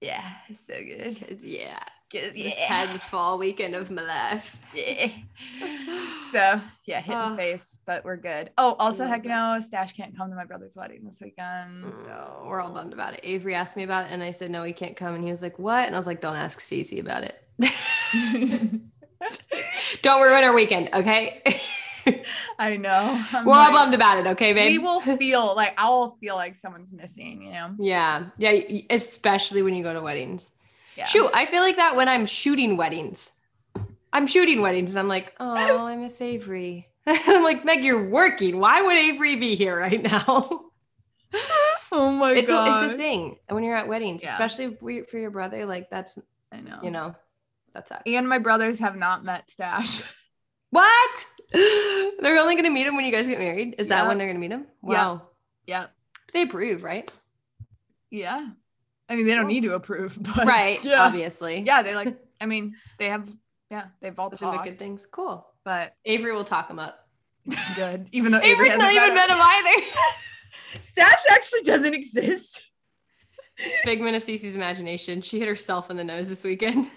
[0.00, 1.80] yeah so good 'Cause, yeah.
[2.14, 4.60] 'Cause, yeah, had fall weekend of my life.
[4.74, 5.08] yeah.
[6.32, 7.30] so yeah hit in Ah.
[7.30, 10.76] the face but we're good oh also heck no stash can't come to my brother's
[10.76, 13.20] wedding this weekend so Mm, we're all bummed about it.
[13.22, 15.14] Avery asked me about it and I said no, he can't come.
[15.14, 15.86] And he was like, What?
[15.86, 17.40] And I was like, Don't ask Cece about it.
[20.02, 21.42] Don't ruin our weekend, okay?
[22.58, 24.72] i know I'm we're all bummed about it, okay, babe?
[24.72, 28.26] we will feel like i'll feel like someone's missing you know Yeah.
[28.36, 28.60] Yeah.
[28.90, 30.50] Especially when you go to weddings.
[30.96, 33.32] Yeah Shoot, I feel like that when I'm shooting weddings.
[34.12, 36.88] I'm shooting weddings and I'm like, oh, I miss Avery.
[37.06, 38.58] I'm like, Meg, you're working.
[38.58, 40.66] Why would Avery be here right now?
[41.92, 44.30] oh my it's, a, god it's a thing when you're at weddings, Yeah.
[44.30, 45.66] especially for- your brother.
[45.66, 46.18] Like, that's,
[46.52, 47.16] i know you know,
[47.72, 48.02] that's that.
[48.06, 50.02] and my brothers have not met Stash.
[50.70, 51.26] What?
[51.52, 53.76] They're only going to meet him when you guys get married?
[53.78, 54.66] Is that when they're going to meet him?
[54.82, 54.88] Yeah.
[54.88, 55.22] Wow.
[55.66, 55.92] Yep.
[56.32, 57.12] They approve, right?
[58.10, 58.48] Yeah.
[59.14, 59.52] I mean, they don't Cool.
[59.54, 60.82] need to approve, but Right.
[60.84, 61.04] Yeah.
[61.04, 61.60] Obviously.
[61.60, 62.16] Yeah, they like.
[62.40, 63.28] I mean, they have.
[63.70, 65.06] Yeah, they've all Nothing but talked, good things.
[65.06, 65.46] Cool.
[65.64, 66.98] but Avery will talk them up.
[67.76, 68.08] good.
[68.12, 69.86] Even though Avery's hasn't even met him either.
[70.82, 72.60] Stash actually doesn't exist.
[73.84, 75.22] Figment of Cece's imagination.
[75.22, 76.90] She hit herself in the nose this weekend.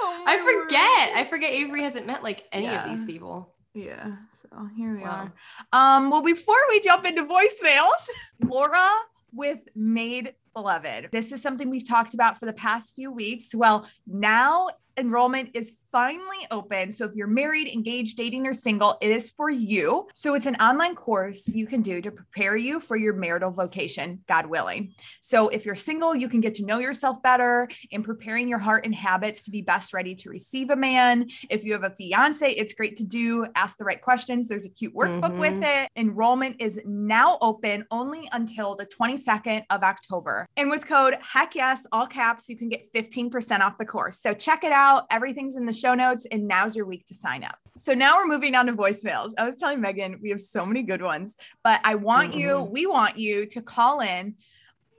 [0.00, 1.10] Oh I forget.
[1.10, 1.18] word.
[1.20, 2.84] I forget Avery hasn't met like any Yeah.
[2.84, 3.54] of these people.
[3.74, 4.16] Yeah.
[4.42, 5.30] So here we Wow.
[5.72, 5.96] are.
[5.96, 6.10] Um.
[6.10, 8.08] Well, before we jump into voicemails,
[8.44, 8.88] Laura
[9.32, 11.08] with Made Beloved.
[11.12, 13.54] This is something we've talked about for the past few weeks.
[13.54, 16.92] Well, now enrollment is finally open.
[16.92, 20.06] So if you're married, engaged, dating, or single, it is for you.
[20.14, 24.20] So it's an online course you can do to prepare you for your marital vocation,
[24.28, 24.92] God willing.
[25.22, 28.84] So if you're single, you can get to know yourself better in preparing your heart
[28.84, 31.28] and habits to be best ready to receive a man.
[31.48, 33.46] If you have a fiance, it's great to do.
[33.54, 34.48] Ask the right questions.
[34.48, 35.84] There's a cute workbook with mm-hmm.
[35.84, 35.90] it.
[35.96, 40.46] Enrollment is now open only until the 22nd of October.
[40.56, 44.20] And with code heck yes, all caps, you can get 15% off the course.
[44.20, 44.87] So check it out.
[45.10, 47.58] Everything's in the show notes, and now's your week to sign up.
[47.76, 49.32] So now we're moving on to voicemails.
[49.38, 52.40] I was telling Megan we have so many good ones, but I want mm-hmm.
[52.40, 54.34] you, we want you to call in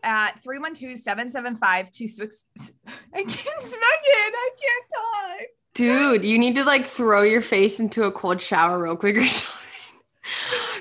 [0.04, 2.44] at 312-775-26
[3.14, 5.48] I can't Megan, I can't talk.
[5.74, 9.28] Dude, you need to like throw your face into a cold shower real quick or
[9.28, 9.58] something.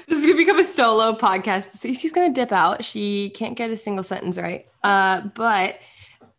[0.06, 1.80] this is gonna become a solo podcast.
[1.82, 2.84] She's gonna dip out.
[2.84, 4.66] She can't get a single sentence right.
[4.82, 5.78] Uh, but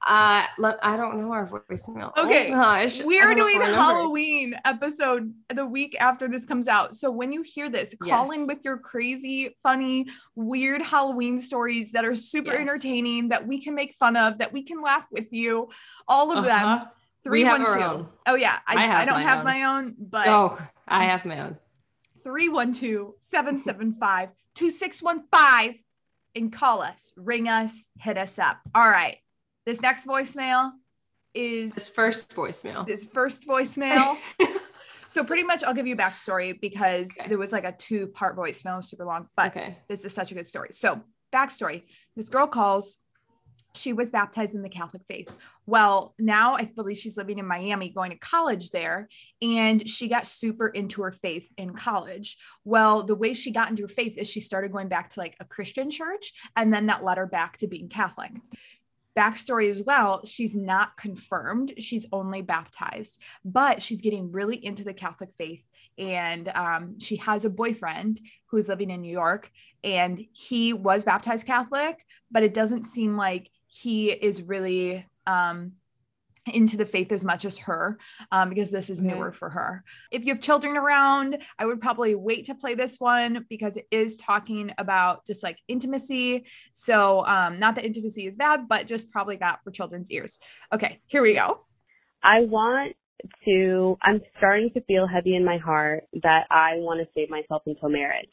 [0.08, 0.46] uh,
[0.82, 2.14] I don't know our voicemail.
[2.16, 6.96] Oh okay, oh gosh, we are doing Halloween episode the week after this comes out.
[6.96, 8.36] So when you hear this, call yes.
[8.36, 12.62] in with your crazy, funny, weird Halloween stories that are super yes.
[12.62, 15.70] entertaining, that we can make fun of, that we can laugh with you.
[16.08, 16.78] All of uh-huh.
[16.78, 16.88] them.
[17.22, 18.08] Three one two.
[18.26, 19.44] Oh yeah, I, I, I don't my have own.
[19.44, 20.58] my own, but oh,
[20.88, 21.58] I have my own.
[22.24, 25.84] 312 775 2615
[26.36, 28.60] and call us, ring us, hit us up.
[28.74, 29.18] All right.
[29.70, 30.72] This next voicemail
[31.36, 32.88] is this first voicemail.
[32.88, 34.18] This first voicemail.
[35.06, 37.30] so pretty much I'll give you a backstory because okay.
[37.30, 39.78] there was like a two part voicemail, super long, but okay.
[39.88, 40.70] this is such a good story.
[40.72, 41.02] So
[41.32, 41.84] backstory,
[42.16, 42.98] this girl calls,
[43.76, 45.30] she was baptized in the Catholic faith.
[45.68, 49.08] Well, now I believe she's living in Miami, going to college there,
[49.44, 52.38] and she got super into her faith in college.
[52.66, 55.36] Well, the way she got into her faith is she started going back to like
[55.40, 58.32] a Christian church, and then that led her back to being Catholic
[59.20, 61.74] backstory as well she's not confirmed.
[61.78, 65.66] She's only baptized but she's getting really into the catholic faith.
[65.98, 69.52] And um, she has a boyfriend who's living in new york
[69.84, 75.74] and he was baptized catholic but it doesn't seem like he is really um,
[76.50, 77.98] into the faith as much as her
[78.32, 79.84] um, because this is newer for her.
[80.12, 83.88] If you have children around, I would probably wait to play this one because it
[83.92, 86.46] is talking about just like intimacy.
[86.74, 90.40] So, um, not that intimacy is bad, but just probably not for children's ears.
[90.74, 91.66] Okay, here we go.
[92.24, 92.96] I want
[93.46, 97.64] to, I'm starting to feel heavy in my heart that I want to save myself
[97.66, 98.28] until marriage.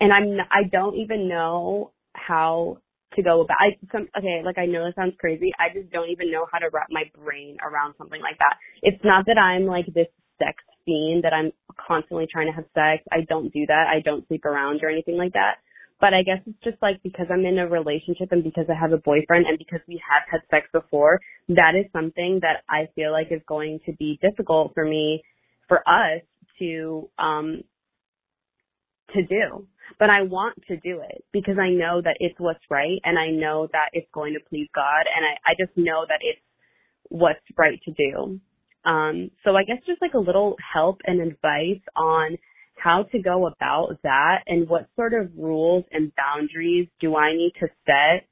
[0.00, 2.78] And I'm, I don't even know how
[3.16, 3.56] to go about.
[3.60, 5.52] I some okay, like I know this sounds crazy.
[5.58, 8.56] I just don't even know how to wrap my brain around something like that.
[8.82, 13.02] It's not that I'm like this sex fiend that I'm constantly trying to have sex.
[13.10, 13.86] I don't do that.
[13.90, 15.56] I don't sleep around or anything like that.
[15.98, 18.92] But I guess it's just like because I'm in a relationship and because I have
[18.92, 23.12] a boyfriend and because we have had sex before, that is something that I feel
[23.12, 25.22] like is going to be difficult for me,
[25.68, 26.20] for us
[26.58, 27.62] to, um,
[29.14, 29.66] to do
[29.98, 33.30] but I want to do it because I know that it's what's right and I
[33.30, 36.40] know that it's going to please God and I, I just know that it's
[37.08, 38.40] what's right to do.
[38.84, 42.36] Um, so I guess just like a little help and advice on
[42.76, 47.52] how to go about that and what sort of rules and boundaries do I need
[47.60, 48.28] to set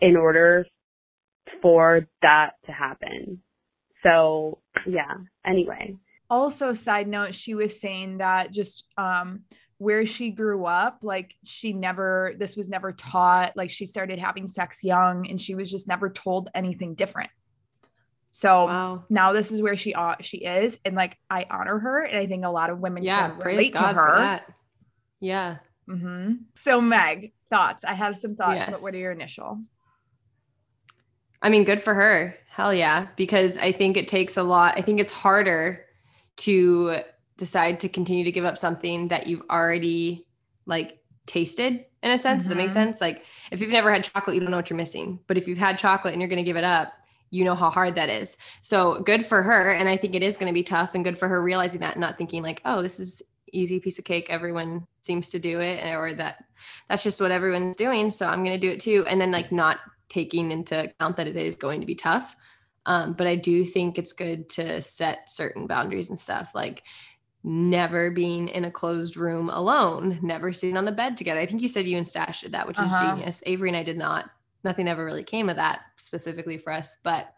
[0.00, 0.66] in order
[1.62, 3.42] for that to happen.
[4.02, 5.14] So yeah,
[5.46, 5.96] anyway.
[6.28, 9.42] Also, side note, she was saying that just um,
[9.80, 14.46] where she grew up like she never this was never taught like she started having
[14.46, 17.30] sex young and she was just never told anything different.
[18.30, 19.04] So wow.
[19.08, 22.26] now this is where she uh, she is and like i honor her and i
[22.26, 24.40] think a lot of women yeah can relate God to her.
[25.18, 25.56] yeah.
[25.88, 26.32] Mm-hmm.
[26.54, 27.82] so meg thoughts?
[27.82, 28.70] I have some thoughts yes.
[28.70, 29.62] but what are your initial?
[31.40, 32.36] I mean good for her.
[32.50, 33.06] Hell yeah.
[33.16, 35.86] Because i think it takes a lot i think it's harder
[36.36, 37.00] to
[37.40, 40.26] decide to continue to give up something that you've already
[40.66, 42.24] like tasted in a sense.
[42.24, 42.36] Mm-hmm.
[42.38, 42.74] Does that make mm-hmm.
[42.74, 43.00] sense?
[43.00, 45.18] Like if you've never had chocolate, you don't know what you're missing.
[45.26, 46.92] But if you've had chocolate and you're going to give it up,
[47.30, 48.36] you know how hard that is.
[48.60, 49.70] So good for her.
[49.70, 51.92] And I think it is going to be tough and good for her realizing that
[51.92, 53.22] and not thinking like, oh, this is
[53.52, 54.28] easy piece of cake.
[54.28, 56.44] Everyone seems to do it or that
[56.88, 58.10] that's just what everyone's doing.
[58.10, 59.06] So I'm going to do it too.
[59.08, 62.36] And then like not taking into account that it is going to be tough.
[62.86, 66.52] Um, but I do think it's good to set certain boundaries and stuff.
[66.54, 66.82] Like
[67.42, 71.40] never being in a closed room alone, never sitting on the bed together.
[71.40, 73.16] I think you said you and Stash did that, which is uh-huh.
[73.16, 73.42] genius.
[73.46, 74.30] Avery and I did not.
[74.62, 77.32] Nothing ever really came of that specifically for us, but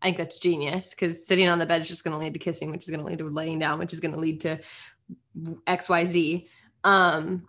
[0.00, 2.38] I think that's genius because sitting on the bed is just going to lead to
[2.38, 4.60] kissing, which is going to lead to laying down, which is going to lead to
[5.66, 6.46] X, Y, Z.
[6.84, 7.48] Um,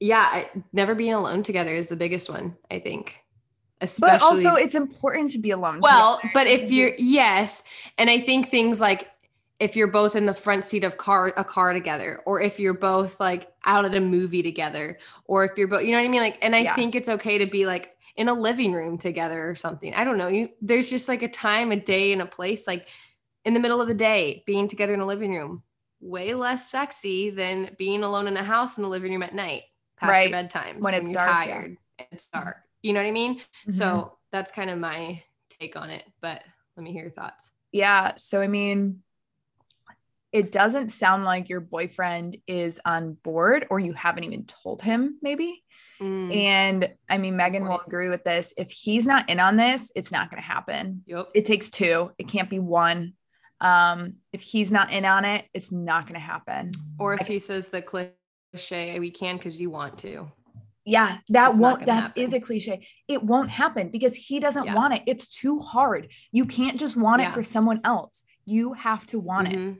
[0.00, 2.56] yeah, I, never being alone together is the biggest one.
[2.70, 3.22] I think.
[3.80, 5.80] Especially, but also, it's important to be alone.
[5.80, 6.32] Well, together.
[6.34, 7.62] but if you're yes,
[7.96, 9.08] and I think things like
[9.60, 12.74] if you're both in the front seat of car a car together or if you're
[12.74, 16.08] both like out at a movie together or if you're both you know what i
[16.08, 16.74] mean like and i yeah.
[16.74, 20.18] think it's okay to be like in a living room together or something i don't
[20.18, 22.88] know you there's just like a time a day and a place like
[23.44, 25.62] in the middle of the day being together in a living room
[26.00, 29.62] way less sexy than being alone in a house in the living room at night
[29.96, 30.30] past right.
[30.30, 32.04] your bedtime when, it's you're dark, tired yeah.
[32.12, 33.72] it's dark you know what i mean mm-hmm.
[33.72, 35.20] so that's kind of my
[35.58, 36.42] take on it but
[36.78, 37.50] Let me hear your thoughts.
[37.72, 38.12] Yeah.
[38.18, 39.02] So, I mean,
[40.32, 45.18] it doesn't sound like your boyfriend is on board or you haven't even told him,
[45.22, 45.62] maybe.
[46.00, 48.52] Mm, And I mean, Megan will agree with this.
[48.56, 51.02] If he's not in on this, it's not going to happen.
[51.06, 51.28] yep.
[51.34, 53.14] It takes two, it can't be one.
[53.60, 56.72] Um, if he's not in on it, it's not going to happen.
[56.98, 60.30] Or if he says the cliche, we can because you want to.
[60.84, 62.86] Yeah, that It's won't, that is a cliche.
[63.08, 64.74] It won't happen because he doesn't Yeah.
[64.74, 65.02] want it.
[65.06, 66.12] It's too hard.
[66.32, 67.30] You can't just want Yeah.
[67.30, 68.22] it for someone else.
[68.46, 69.76] You have to want it.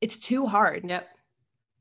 [0.00, 0.88] It's too hard.
[0.88, 1.08] Yep.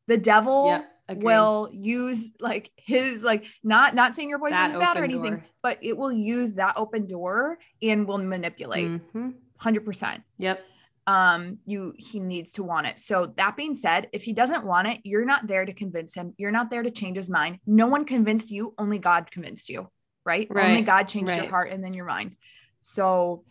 [0.08, 0.92] The devil Yep.
[1.18, 5.46] Will use like his like not not saying your boyfriend's bad or anything, door.
[5.62, 9.36] but it will use that open door and will manipulate Mhm.
[9.62, 10.24] 100%.
[10.40, 10.64] Yep.
[11.06, 14.88] um you he needs to want it so that being said if he doesn't want
[14.88, 17.86] it you're not there to convince him you're not there to change his mind no
[17.86, 19.88] one convinced you only god convinced you
[20.26, 22.36] right, only god changed your heart and then your mind
[22.82, 23.44] so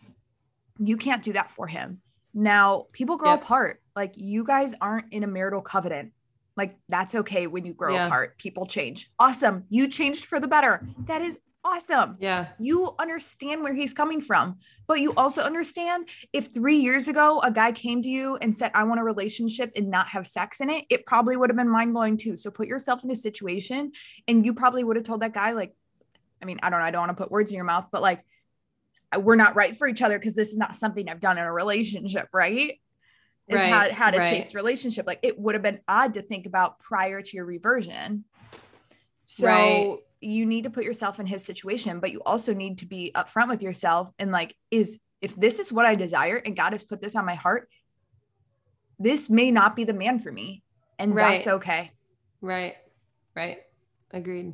[0.79, 2.01] you can't do that for him
[2.33, 3.43] now people grow Yep.
[3.43, 6.11] apart like you guys aren't in a marital covenant.
[6.57, 8.07] Like that's okay when you grow Yeah.
[8.07, 8.37] apart.
[8.37, 9.09] People change.
[9.19, 9.65] Awesome.
[9.69, 10.87] You changed for the better.
[11.05, 12.15] That is awesome.
[12.19, 12.49] Yeah.
[12.59, 17.49] you understand where he's coming from but you also understand if three years ago a
[17.49, 20.69] guy came to you and said i want a relationship and not have sex in
[20.69, 22.35] it it probably would have been mind-blowing too.
[22.35, 23.93] So put yourself in a situation
[24.27, 25.73] and you probably would have told that guy like
[26.39, 28.03] i mean i don't know i don't want to put words in your mouth but
[28.03, 28.23] like
[29.17, 31.51] we're not right for each other because this is not something i've done in a
[31.51, 32.79] relationship right
[33.47, 34.29] is Right, had had a right.
[34.29, 38.23] chaste relationship like it would have been odd to think about prior to your reversion
[39.25, 39.97] so Right.
[40.21, 43.49] you need to put yourself in his situation, but you also need to be upfront
[43.49, 47.01] with yourself and like, is if this is what I desire and God has put
[47.01, 47.67] this on my heart,
[48.99, 50.63] this may not be the man for me.
[50.99, 51.91] And that's okay.
[52.39, 52.75] Right.
[53.35, 53.59] Right.
[54.11, 54.53] Agreed.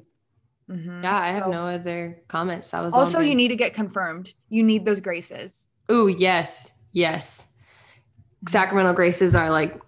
[0.70, 1.04] Mhm.
[1.04, 2.72] Yeah, I have So- no other comments.
[2.72, 4.34] That was Also, you need to get confirmed.
[4.48, 5.70] You need those graces.
[5.90, 7.51] Oh yes, yes.
[8.48, 9.80] Sacramental graces are like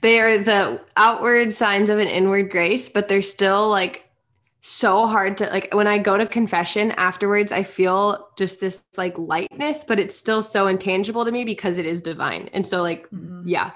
[0.00, 4.04] they are the outward signs of an inward grace, but they're still like
[4.60, 9.18] so hard to like when I go to confession afterwards, I feel just this like
[9.18, 12.48] lightness, but it's still so intangible to me because it is divine.
[12.52, 13.42] And so like Mhm.
[13.44, 13.72] yeah,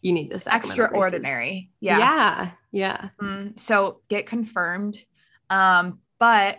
[0.00, 1.70] you need this Extraordinary.
[1.80, 1.98] Yeah.
[1.98, 2.50] Yeah.
[2.70, 3.08] Yeah.
[3.20, 5.04] Mm, so get confirmed.
[5.50, 6.58] Um, but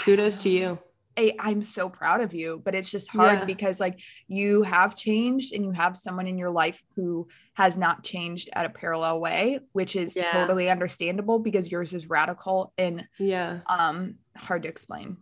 [0.00, 0.78] Kudos to you.
[1.16, 3.44] I, I'm so proud of you, but it's just hard Yeah.
[3.44, 3.98] because like
[4.28, 8.66] you have changed and you have someone in your life who has not changed at
[8.66, 10.30] a parallel way, which is Yeah.
[10.30, 13.60] totally understandable because yours is radical and Yeah.
[13.66, 15.18] um hard to explain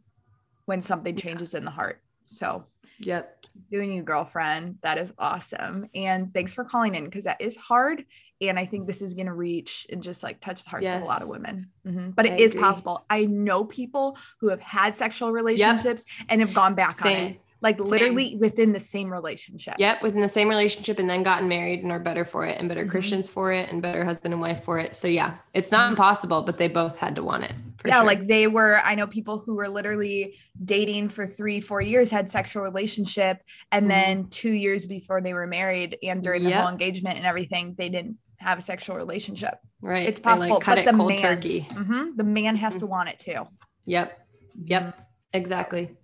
[0.67, 2.01] when something changes in the heart.
[2.27, 2.67] So
[3.01, 3.47] Yep.
[3.73, 5.89] doing you girlfriend, that is awesome.
[5.95, 8.05] And thanks for calling in because that is hard.
[8.49, 11.03] And I think this is going to reach and just like touch the hearts of
[11.03, 11.31] a lot of Yes.
[11.31, 11.67] women.
[11.87, 12.15] Mhm.
[12.15, 12.63] But it I is agree.
[12.63, 13.05] possible.
[13.11, 17.37] I know people who have had sexual relationships and have gone back on it, Same.
[17.61, 19.75] like literally within the same relationship.
[19.79, 22.67] Yep, within the same relationship and then gotten married and are better for it and
[22.67, 22.91] better Mhm.
[22.91, 24.97] Christians for it and better husband and wife for it.
[24.97, 27.53] So yeah, it's not impossible, but they both had to want it.
[27.77, 28.05] For yeah, sure.
[28.07, 32.29] like they were, I know people who were literally dating for three, four years, had
[32.31, 33.89] sexual relationship, and Mhm.
[33.89, 36.61] then two years before they were married and during the Yep.
[36.61, 39.55] whole engagement and everything, they didn't have a sexual relationship.
[39.83, 40.07] right.
[40.07, 41.67] it's possible, like, cut but it the cold man- turkey.
[41.71, 42.17] Mhm.
[42.17, 42.81] The man has Mhm.
[42.81, 43.47] to want it too.
[43.87, 44.19] Yep.
[44.65, 45.07] Yep.
[45.33, 45.97] Exactly.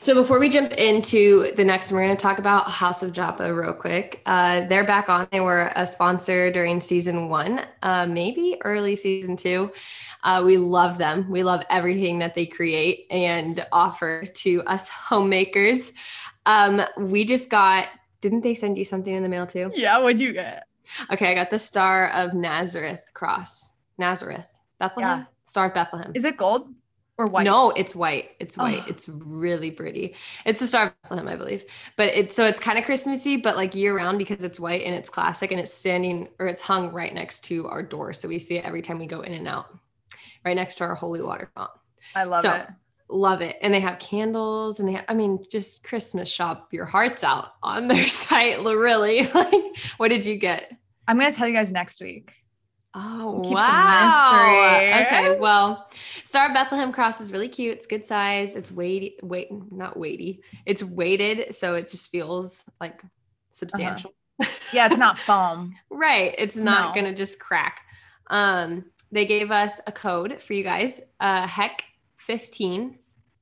[0.00, 3.12] So before we jump into the next, one, we're going to talk about House of
[3.12, 4.22] Joppa real quick.
[4.24, 5.28] Uh, they're back on.
[5.30, 9.72] They were a sponsor during season one, uh, maybe early season two.
[10.24, 11.26] Uh, we love them.
[11.30, 15.92] We love everything that they create and offer to us homemakers.
[16.46, 17.88] Um, we just got.
[18.22, 19.70] Didn't they send you something in the mail too?
[19.74, 20.64] Yeah, what'd you get?
[21.12, 23.70] Okay, I got the Star of Nazareth cross.
[23.98, 24.46] Nazareth,
[24.78, 25.24] Bethlehem, Yeah.
[25.44, 26.12] Star of Bethlehem.
[26.14, 26.72] Is it gold
[27.18, 27.44] or white?
[27.44, 28.30] No, it's white.
[28.40, 28.80] It's white.
[28.82, 28.88] Oh.
[28.88, 30.14] It's really pretty.
[30.46, 31.64] It's the Star of Bethlehem, I believe.
[31.96, 34.94] But it's so it's kind of Christmassy, but like year round because it's white and
[34.94, 38.12] it's classic and it's standing or it's hung right next to our door.
[38.12, 39.66] So we see it every time we go in and out,
[40.44, 41.70] right next to our holy water font.
[42.14, 42.66] I love So, it.
[43.12, 43.56] Love it.
[43.60, 47.54] And they have candles and they have, I mean, just Christmas shop your hearts out
[47.60, 48.62] on their site.
[48.64, 49.26] Really.
[49.34, 50.72] Like, what did you get?
[51.10, 52.32] I'm gonna tell you guys next week.
[52.94, 54.76] Oh, Keep wow.
[54.78, 55.06] mystery.
[55.06, 55.88] Okay, well,
[56.24, 57.74] Star of Bethlehem cross is really cute.
[57.74, 58.54] It's good size.
[58.54, 60.42] It's weighty, weight, not weighty.
[60.66, 63.02] It's weighted, so it just feels like
[63.50, 64.12] substantial.
[64.72, 65.74] Yeah, it's not foam.
[65.90, 66.32] Right.
[66.38, 67.00] It's not No.
[67.02, 67.80] gonna just crack.
[68.28, 71.00] Um, they gave us a code for you guys.
[71.18, 71.82] Uh, heck
[72.18, 72.98] 15,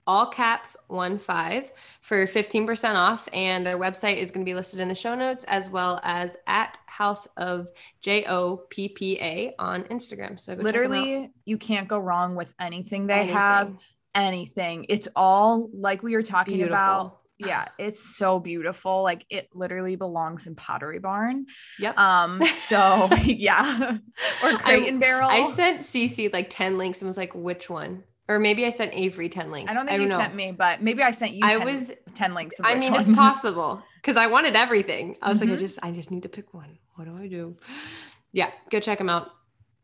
[0.09, 3.28] all caps one five for 15% off.
[3.32, 6.78] And their website is gonna be listed in the show notes as well as at
[6.86, 7.68] House of
[8.00, 10.40] J O P P A on Instagram.
[10.40, 10.90] So go check them out.
[10.90, 13.68] Literally, you can't go wrong with anything they have.
[13.68, 13.82] Anything.
[14.14, 14.86] Anything.
[14.88, 19.02] It's all like we were talking about yeah, it's so beautiful.
[19.02, 21.46] Like it literally belongs in Pottery Barn.
[21.78, 21.96] Yep.
[21.96, 23.98] Um, so yeah.
[24.42, 25.28] Or Crate and Barrel.
[25.30, 28.02] I sent Cece like 10 links and was like, which one?
[28.29, 29.70] Or maybe I sent Avery 10 links.
[29.70, 30.18] I don't think I you know.
[30.18, 32.59] sent me, but maybe I sent you I 10, was 10 links.
[32.61, 33.01] Of I mean, one.
[33.01, 35.16] it's possible because I wanted everything.
[35.22, 35.59] I was like, I Mhm.
[35.59, 36.79] just, I just need to pick one.
[36.97, 37.57] What do I do?
[38.33, 39.31] Yeah, go check them out.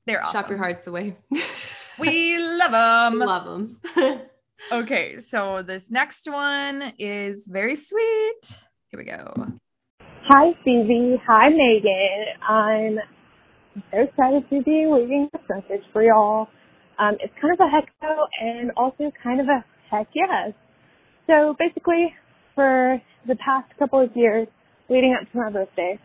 [0.07, 0.32] They're awesome.
[0.42, 1.16] Shop your hearts away.
[1.99, 3.18] We love them.
[3.20, 4.20] Love them.
[4.72, 8.64] Okay, so this next one is very sweet.
[8.88, 9.32] Here we go.
[10.01, 11.20] Hi, Susie.
[11.26, 12.24] Hi, Megan.
[12.49, 12.99] I'm
[13.92, 16.49] so excited to be leaving this message for y'all.
[16.99, 20.53] Um, it's kind of a heck no and also kind of a heck yes.
[21.28, 22.14] So basically,
[22.55, 24.49] for the past couple of years
[24.90, 25.99] leading up to my birthday,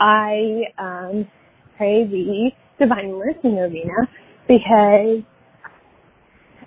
[0.00, 1.28] I um,
[1.76, 4.08] pray the Divine Mercy Novena
[4.48, 5.22] because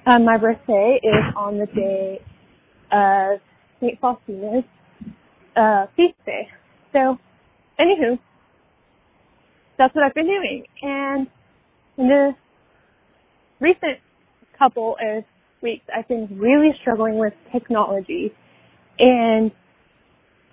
[0.07, 2.19] um, my birthday is on the day
[2.91, 3.39] of
[3.81, 3.99] St.
[4.01, 4.65] Faustina's
[5.55, 6.47] uh, feast day.
[6.93, 7.17] So,
[7.79, 8.19] anywho,
[9.77, 10.65] that's what I've been doing.
[10.83, 11.27] And
[11.97, 12.31] in the
[13.61, 13.99] recent
[14.57, 15.23] couple of
[15.61, 18.33] weeks, I've been really struggling with technology.
[18.99, 19.51] And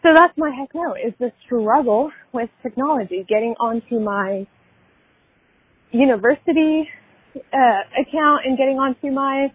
[0.02, 4.46] so that's my heck no, is the struggle with technology, getting onto my
[5.90, 6.88] university
[7.52, 9.52] uh, account and getting onto my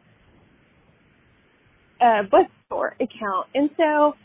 [2.01, 3.47] uh, bookstore account.
[3.55, 4.15] And so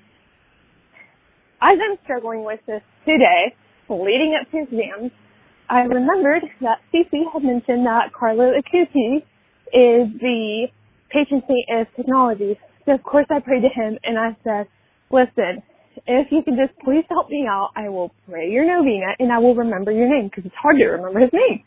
[1.61, 3.55] as I'm struggling with this today,
[3.89, 5.12] leading up to exams,
[5.71, 9.19] I remembered that Cece had mentioned that Carlo Acutis
[9.73, 10.69] is the
[11.11, 12.59] patron saint of technology.
[12.87, 14.66] So of course I prayed to him and I said,
[15.11, 15.62] listen,
[16.07, 19.39] if you can just please help me out, I will pray your novena and I
[19.39, 21.62] will remember your name because it's hard to remember his name.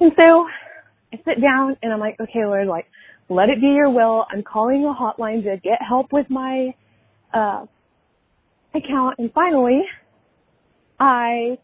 [0.00, 0.46] And so
[1.12, 2.86] I sit down and I'm like, okay, Lord, like,
[3.30, 4.26] let it be your will.
[4.30, 6.74] I'm calling a hotline to get help with my,
[7.32, 7.66] uh,
[8.74, 9.80] account and finally
[11.00, 11.58] I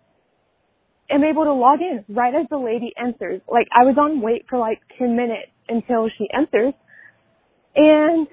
[1.11, 3.41] am able to log in right as the lady answers.
[3.51, 6.75] Like I was on wait for like 10 minutes until she answers
[7.77, 8.27] and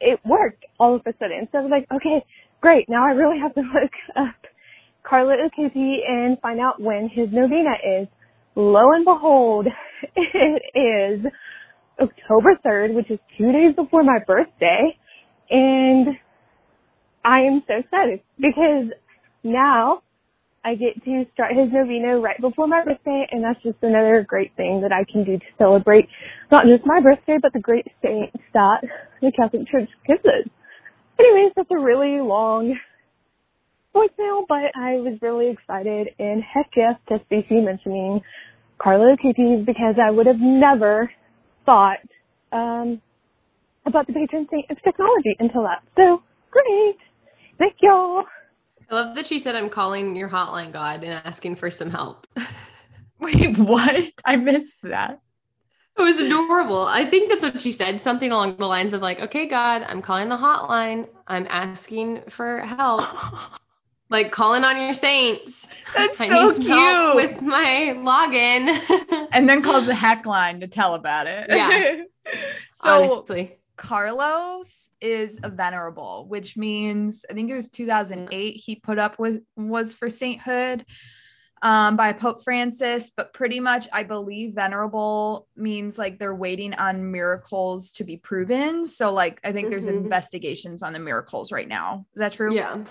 [0.00, 1.48] it worked all of a sudden.
[1.52, 2.24] So I was like, okay,
[2.60, 2.88] great.
[2.88, 4.34] Now I really have to look up
[5.02, 8.08] Carla Ukiti and find out when his novena is.
[8.56, 9.66] Lo and behold,
[10.16, 11.24] it is
[12.00, 14.96] October 3rd, which is two days before my birthday.
[15.50, 16.08] And
[17.24, 18.92] I am so excited because
[19.44, 20.02] now
[20.64, 24.54] I get to start his novena right before my birthday and that's just another great
[24.56, 26.08] thing that I can do to celebrate
[26.52, 28.80] not just my birthday but the great saints that
[29.22, 30.48] the Catholic Church gives us.
[31.18, 32.76] Anyways, that's a really long
[33.94, 38.20] voicemail, but I was really excited and heck yes to Stacey mentioning
[38.80, 41.10] Carlo Cookies because I would have never
[41.66, 41.98] thought
[42.52, 43.00] um
[43.86, 45.82] about the patron saint of technology until that.
[45.96, 46.96] So great.
[47.58, 48.24] Thank y'all.
[48.90, 52.26] I love that she said, I'm calling your hotline God and asking for some help.
[53.20, 54.12] Wait, what?
[54.24, 55.20] I missed that.
[55.96, 56.86] It was adorable.
[56.86, 58.00] I think that's what she said.
[58.00, 61.08] Something along the lines of like, okay, God, I'm calling the hotline.
[61.26, 63.04] I'm asking for help.
[64.08, 65.68] like calling on your saints.
[65.94, 67.30] That's I so need some help cute.
[67.30, 69.28] with my login.
[69.32, 71.46] and then calls the heck line to tell about it.
[71.48, 72.02] Yeah.
[72.72, 73.59] so Honestly.
[73.80, 79.40] Carlos is a venerable, which means I think it was 2008 he put up with
[79.56, 80.84] was for sainthood
[81.62, 87.10] um, by Pope Francis, but pretty much I believe venerable means like they're waiting on
[87.10, 88.84] miracles to be proven.
[88.84, 89.96] So like I think there's Mhm.
[90.04, 92.04] investigations on the miracles right now.
[92.14, 92.54] Is that true?
[92.54, 92.84] Yeah,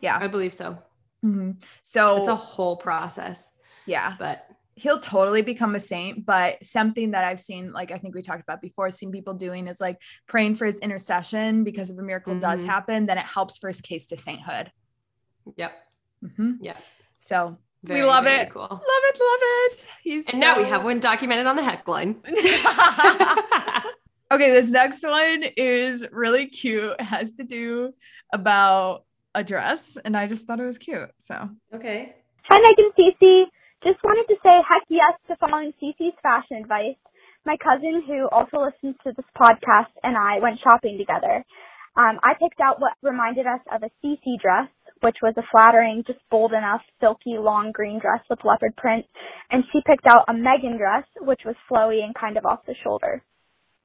[0.00, 0.18] Yeah.
[0.20, 0.76] I believe so.
[1.24, 1.62] Mhm.
[1.82, 3.50] So It's a whole process,
[3.86, 4.14] yeah.
[4.18, 8.22] but he'll totally become a saint but something that i've seen like i think we
[8.22, 12.02] talked about before seen people doing is like praying for his intercession because if a
[12.02, 12.68] miracle does Mhm.
[12.68, 14.70] happen then it helps for his case to sainthood
[15.56, 15.72] yep.
[16.24, 16.58] Mhm.
[16.60, 16.76] Yeah.
[17.18, 18.62] so Very, we love it Cool.
[18.62, 22.16] love it love it he's And now we have one documented on the heck line.
[24.32, 27.92] okay this next one is really cute it has to do
[28.32, 29.04] about
[29.34, 32.16] a dress and i just thought it was cute so okay.
[32.46, 33.46] Hi, Megan Cece.
[33.84, 36.96] Just wanted to say heck yes to following Cece's fashion advice.
[37.44, 41.44] My cousin, who also listens to this podcast, and I went shopping together.
[41.92, 44.72] Um, I picked out what reminded us of a Cece dress,
[45.02, 49.04] which was a flattering, just bold enough, silky, long green dress with leopard print,
[49.50, 52.74] and she picked out a Megan dress, which was flowy and kind of off the
[52.82, 53.22] shoulder.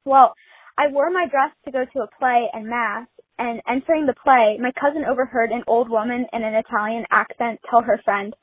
[0.05, 0.33] Well,
[0.77, 3.05] I wore my dress to go to a play and mass,
[3.37, 7.81] and entering the play, my cousin overheard an old woman in an Italian accent tell
[7.81, 8.33] her friend,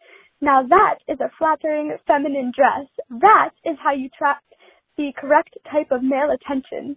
[0.40, 2.86] now that is a flattering feminine dress.
[3.10, 4.44] That is how you attract
[4.96, 6.96] the correct type of male attention.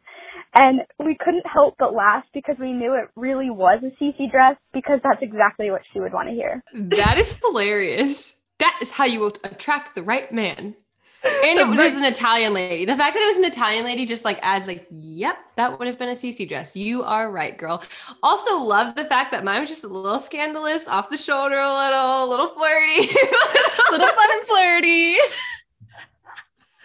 [0.55, 4.55] And we couldn't help but laugh because we knew it really was a Cece dress
[4.73, 6.63] because that's exactly what she would want to hear.
[6.73, 8.37] That is hilarious.
[8.59, 10.75] That is how you will attract the right man.
[11.23, 12.85] And it was an Italian lady.
[12.85, 15.87] The fact that it was an Italian lady just like adds like, yep, that would
[15.87, 16.75] have been a Cece dress.
[16.75, 17.83] You are right, girl.
[18.23, 21.67] Also love the fact that mine was just a little scandalous, off the shoulder a
[21.73, 23.01] little, a little flirty,
[23.91, 25.15] little fun and flirty,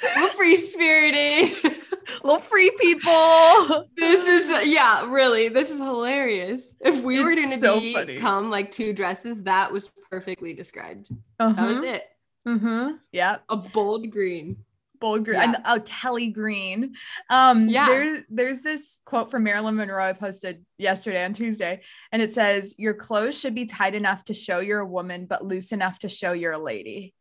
[0.03, 1.57] a little free spirited.
[2.22, 3.87] little free people.
[3.97, 5.49] this is yeah, really.
[5.49, 6.74] This is hilarious.
[6.80, 11.09] If we were going to so become like two dresses, that was perfectly described.
[11.39, 11.87] That was Uh-huh.
[11.87, 12.03] it.
[12.47, 12.97] Mm-hmm.
[13.12, 13.38] Yeah.
[13.49, 14.57] A bold green.
[15.01, 15.45] bold green Yeah.
[15.45, 16.95] and a Kelly green.
[17.28, 17.86] Um, Yeah.
[17.88, 21.82] there's there's this quote from Marilyn Monroe I posted yesterday on Tuesday,
[22.12, 25.45] and it says, "Your clothes should be tight enough to show you're a woman, but
[25.45, 27.12] loose enough to show you're a lady."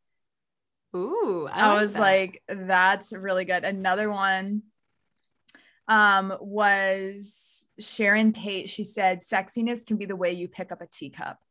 [0.95, 1.99] Ooh, I, I, like was that.
[1.99, 4.61] like, "That's really good." Another one,
[5.88, 8.69] um, was Sharon Tate.
[8.69, 11.42] She said, "Sexiness can be the way you pick up a teacup."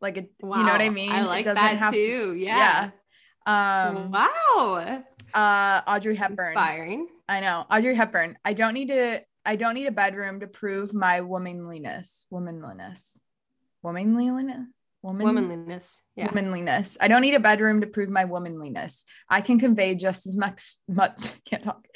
[0.00, 1.10] Like, it, you know what I mean?
[1.12, 2.34] I like doesn't that have to- too.
[2.34, 2.90] yeah.
[3.46, 4.94] Um, wow.
[5.34, 6.52] uh, Audrey Hepburn.
[6.52, 7.08] Inspiring.
[7.28, 7.64] I know.
[7.70, 8.36] Audrey Hepburn.
[8.44, 12.24] I don't need to I don't need a bedroom to prove my womanliness.
[12.30, 13.20] Womanliness.
[13.82, 14.66] Womanliness.
[15.02, 16.00] Woman, Womanliness.
[16.16, 16.28] Yeah.
[16.28, 16.96] Womanliness.
[16.98, 19.04] I don't need a bedroom to prove my womanliness.
[19.28, 21.86] I can convey just as much much can't talk.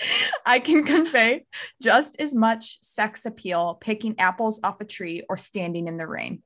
[0.44, 1.46] I can convey
[1.80, 6.42] just as much sex appeal picking apples off a tree or standing in the rain.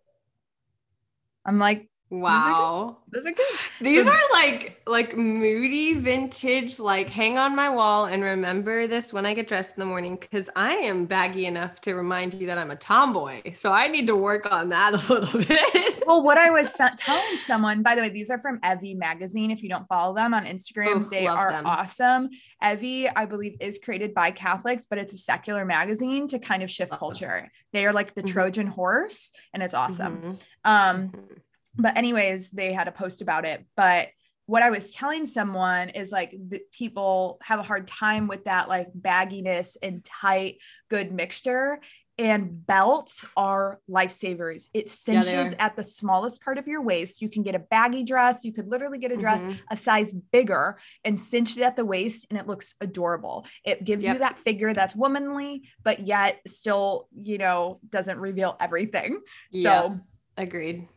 [1.45, 2.99] I'm like, Wow.
[3.11, 3.47] those are good.
[3.81, 9.13] These So- are like like moody vintage like hang on my wall and remember this
[9.13, 12.47] when I get dressed in the morning cuz I am baggy enough to remind you
[12.49, 13.53] that I'm a tomboy.
[13.55, 16.03] So I need to work on that a little bit.
[16.07, 19.51] Well, what I was telling someone, by the way, these are from Evie magazine.
[19.51, 21.65] If you don't follow them on Instagram, they are them.
[21.67, 22.29] awesome.
[22.63, 26.71] Evie, I believe, is created by Catholics, but it's a secular magazine to kind of
[26.71, 26.99] shift Love.
[27.01, 27.51] culture.
[27.73, 28.33] They are like the Mhm.
[28.33, 30.17] Trojan horse, and it's awesome.
[30.23, 30.39] Mhm.
[30.65, 31.39] Um, Mhm.
[31.77, 34.09] But anyways they had a post about it but
[34.47, 38.69] what i was telling someone is like the people have a hard time with that
[38.69, 40.57] like bagginess and tight
[40.91, 41.81] good mixture
[42.19, 45.57] and belts are lifesavers it cinches are.
[45.59, 48.69] at the smallest part of your waist you can get a baggy dress you could
[48.69, 49.59] literally get a dress Mhm.
[49.71, 54.05] a size bigger and cinch it at the waist and it looks adorable it gives
[54.07, 59.21] you that figure that's womanly but yet still you know doesn't reveal everything
[59.51, 59.63] Yeah.
[59.89, 60.01] so
[60.37, 60.89] Agreed.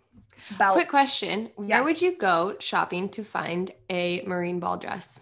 [0.58, 1.50] Belts Quick question.
[1.56, 5.20] Where would you go shopping to find a marine ball dress?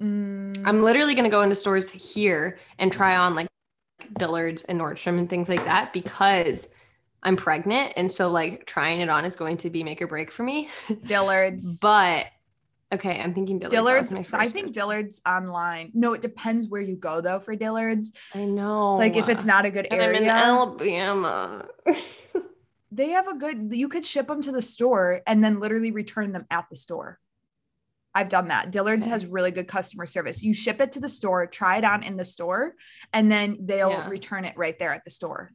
[0.00, 3.48] Mm, I'm literally going to go into stores here and try on like
[4.18, 6.68] Dillard's and Nordstrom and things like that because
[7.22, 7.94] I'm pregnant.
[7.96, 10.68] And so, like, trying it on is going to be make or break for me.
[11.06, 11.78] Dillard's.
[11.78, 12.26] But
[12.92, 14.10] okay, I'm thinking Dillard's.
[14.10, 14.32] Dillard's.
[14.32, 14.72] my I think.
[14.72, 15.90] Dillard's online.
[15.94, 18.12] No, it depends where you go though for Dillard's.
[18.34, 18.96] I know.
[18.96, 21.66] Like if it's not a good And I'm in area, Alabama.
[22.96, 23.68] they have a good.
[23.72, 27.18] You could ship them to the store and then literally return them at the store.
[28.14, 28.70] I've done that.
[28.70, 29.10] Dillard's Okay.
[29.10, 30.42] has really good customer service.
[30.42, 32.74] You ship it to the store, try it on in the store,
[33.12, 34.08] and then they'll Yeah.
[34.08, 35.52] return it right there at the store.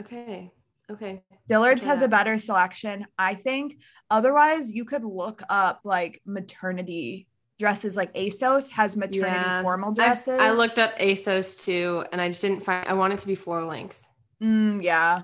[0.00, 0.50] okay.
[0.90, 1.22] Okay.
[1.46, 3.76] Dillard's has a better selection, I think.
[4.10, 7.28] Otherwise, you could look up like maternity
[7.60, 7.96] dresses.
[7.96, 9.62] Like ASOS has maternity Yeah.
[9.62, 10.40] formal dresses.
[10.40, 12.88] I looked up ASOS too, and I just didn't find.
[12.88, 14.00] I want it to be floor length.
[14.42, 15.22] Mm, yeah.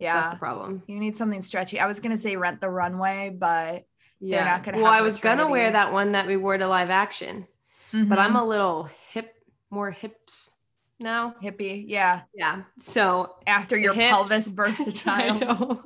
[0.00, 0.82] That's the problem.
[0.86, 1.78] You need something stretchy.
[1.78, 3.84] I was gonna say rent the runway, but
[4.20, 4.44] Yeah.
[4.44, 7.46] not gonna well, I was gonna wear that one that we wore to live action,
[7.92, 8.48] but I'm a mm-hmm.
[8.48, 9.34] little hip,
[9.70, 10.56] more hips
[11.00, 11.34] now.
[11.42, 11.84] hippie.
[11.88, 12.22] Yeah.
[12.34, 12.62] Yeah.
[12.78, 15.80] So After your hips- pelvis births a child.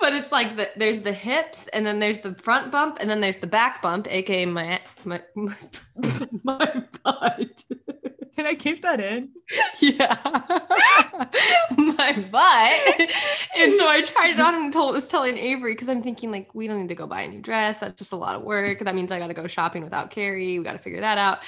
[0.00, 3.20] but it's like the, there's the hips, and then there's the front bump, and then
[3.20, 5.56] there's the back bump, aka my my my,
[6.44, 7.64] my butt.
[8.36, 9.30] Can I keep that in?
[9.80, 10.14] yeah,
[11.76, 13.10] my butt.
[13.56, 16.54] and so I tried it on and told was telling Avery because I'm thinking like
[16.54, 17.78] we don't need to go buy a new dress.
[17.78, 18.80] That's just a lot of work.
[18.80, 20.58] That means I got to go shopping without Carrie.
[20.58, 21.38] We got to figure that out.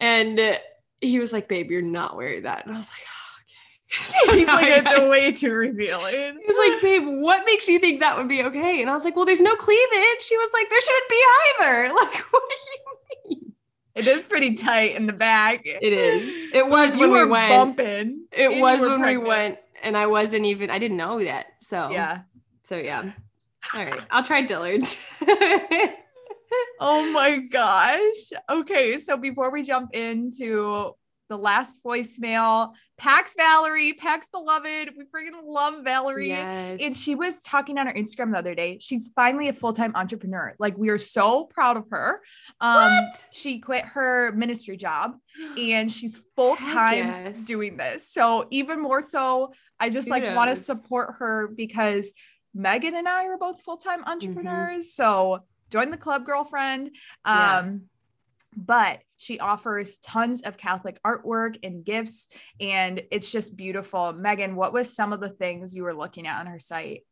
[0.00, 0.58] And
[1.00, 4.46] he was like, "Babe, you're not wearing that." And I was like, oh, "Okay." He's
[4.46, 6.38] So like, I a way too revealing.
[6.38, 8.82] he was like, babe, what makes you think that would be okay?
[8.82, 10.20] And I was like, well, there's no cleavage.
[10.20, 11.22] She was like, there shouldn't be
[11.60, 11.94] either.
[11.94, 12.87] Like, what do you?
[13.98, 15.62] It is pretty tight in the back.
[15.64, 16.54] It is.
[16.54, 17.50] It was when we went.
[17.50, 18.26] bumping.
[18.32, 19.22] It was when pregnant.
[19.22, 20.70] we went, and I wasn't even.
[20.70, 21.46] I didn't know that.
[21.60, 22.20] So Yeah.
[22.62, 23.12] So yeah.
[23.74, 24.96] All right, I'll try Dillard's.
[26.80, 28.32] Oh my gosh.
[28.48, 30.92] Okay, so before we jump into
[31.28, 32.72] the last voicemail.
[32.96, 34.90] Pax Valerie, Pax beloved.
[34.96, 36.28] We freaking love Valerie.
[36.28, 36.80] Yes.
[36.82, 38.78] And she was talking on her Instagram the other day.
[38.80, 40.54] She's finally a full-time entrepreneur.
[40.58, 42.20] Like we are so proud of her.
[42.60, 42.92] Um
[43.32, 45.16] she quit her ministry job
[45.58, 47.44] and she's full-time yes.
[47.44, 48.08] doing this.
[48.08, 52.14] So even more so, I just like want to support her because
[52.54, 54.10] Megan and I are both full-time Mm-hmm.
[54.10, 54.92] entrepreneurs.
[54.94, 56.90] So join the club, girlfriend.
[57.24, 57.58] Yeah.
[57.58, 57.82] Um,
[58.56, 62.28] but she offers tons of Catholic artwork and gifts,
[62.60, 64.12] and it's just beautiful.
[64.12, 67.02] Megan, what was some of the things you were looking at on her site?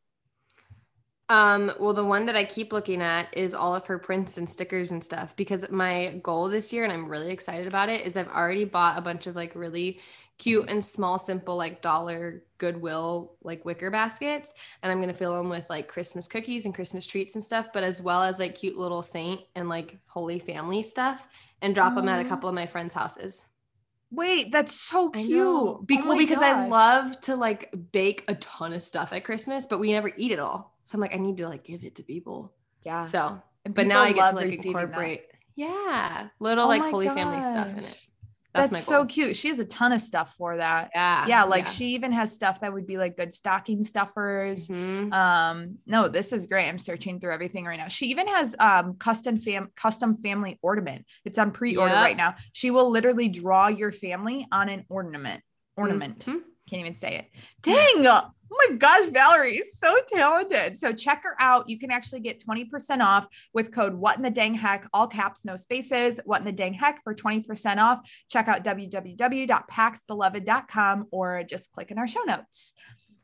[1.29, 4.49] Um, well, the one that I keep looking at is all of her prints and
[4.49, 8.17] stickers and stuff because my goal this year, and I'm really excited about it, is
[8.17, 9.99] I've already bought a bunch of like really
[10.39, 15.49] cute and small, simple, like dollar Goodwill like wicker baskets, and I'm gonna fill them
[15.49, 18.77] with like Christmas cookies and Christmas treats and stuff, but as well as like cute
[18.77, 21.27] little saint and like Holy Family stuff,
[21.63, 22.29] and drop them at a oh.
[22.29, 23.49] couple of my friends' houses.
[24.11, 25.41] Wait, that's so cute.
[25.43, 29.25] Oh Be- Oh well, because I love to like bake a ton of stuff at
[29.25, 30.75] Christmas, but we never eat it all.
[30.85, 32.53] So I'm like, I need to like give it to people.
[32.85, 33.03] yeah.
[33.03, 34.83] So, And but now I get to like receiving that.
[34.83, 35.23] incorporate,
[35.57, 38.07] yeah, little Oh like Holy Family stuff in it.
[38.57, 39.37] That's, my so cute.
[39.37, 40.91] She has a ton of stuff for that.
[40.95, 44.69] Yeah, Yeah, like she even has stuff that would be like good stocking stuffers.
[44.69, 45.13] Mhm.
[45.13, 46.69] Um, no, this is great.
[46.69, 47.89] I'm searching through everything right now.
[47.89, 51.07] She even has um custom fam custom family ornament.
[51.25, 52.03] It's on pre-order Yep.
[52.05, 52.37] right now.
[52.53, 55.43] She will literally draw your family on an ornament.
[55.77, 56.25] Ornament.
[56.27, 56.41] Mhm.
[56.69, 57.31] Can't even say it.
[57.63, 58.33] Dang.
[58.51, 60.77] Oh my gosh, Valerie is so talented.
[60.77, 61.69] So check her out.
[61.69, 65.45] You can actually get 20% off with code what in the dang heck, all caps,
[65.45, 68.01] no spaces, what in the dang heck for 20% off.
[68.31, 72.73] Check out www.paxbeloved.com or just click in our show notes.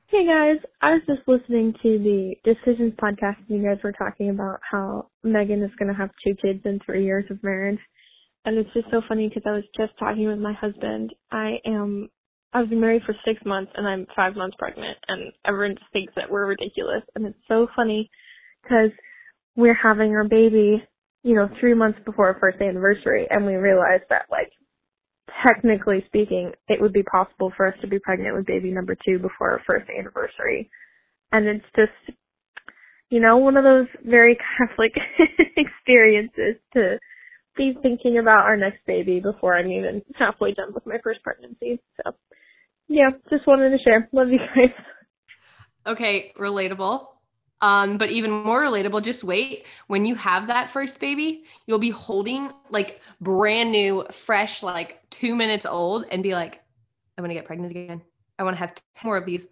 [0.09, 4.29] Hey guys, I was just listening to the Decisions podcast and you guys were talking
[4.29, 7.79] about how Megan is going to have two kids in three years of marriage.
[8.45, 11.15] And it's just so funny because I was just talking with my husband.
[11.31, 12.11] I am,
[12.55, 16.13] I've been married for six months and I'm five months pregnant and everyone just thinks
[16.17, 17.03] that we're ridiculous.
[17.15, 18.11] And it's so funny
[18.63, 18.91] because
[19.57, 20.83] we're having our baby,
[21.23, 24.53] you know, three months before our first anniversary and we realized that like
[25.47, 29.19] technically speaking, it would be possible for us to be pregnant with baby number two
[29.19, 30.71] before our first anniversary.
[31.31, 32.17] And it's just,
[33.09, 34.93] you know, one of those very Catholic
[35.57, 36.99] experiences to
[37.57, 41.81] be thinking about our next baby before I'm even halfway done with my first pregnancy.
[41.97, 42.13] So,
[42.89, 44.09] yeah, just wanted to share.
[44.13, 44.71] Love you guys.
[45.87, 47.07] Okay, relatable.
[47.61, 49.67] Um, but even more relatable, just wait.
[49.87, 55.37] When you have that first baby, you'll be holding like brand new, fresh, like two
[55.37, 56.61] minutes old, and be like,
[57.17, 58.03] I'm gonna get pregnant again.
[58.39, 59.47] I want to have 10 more of these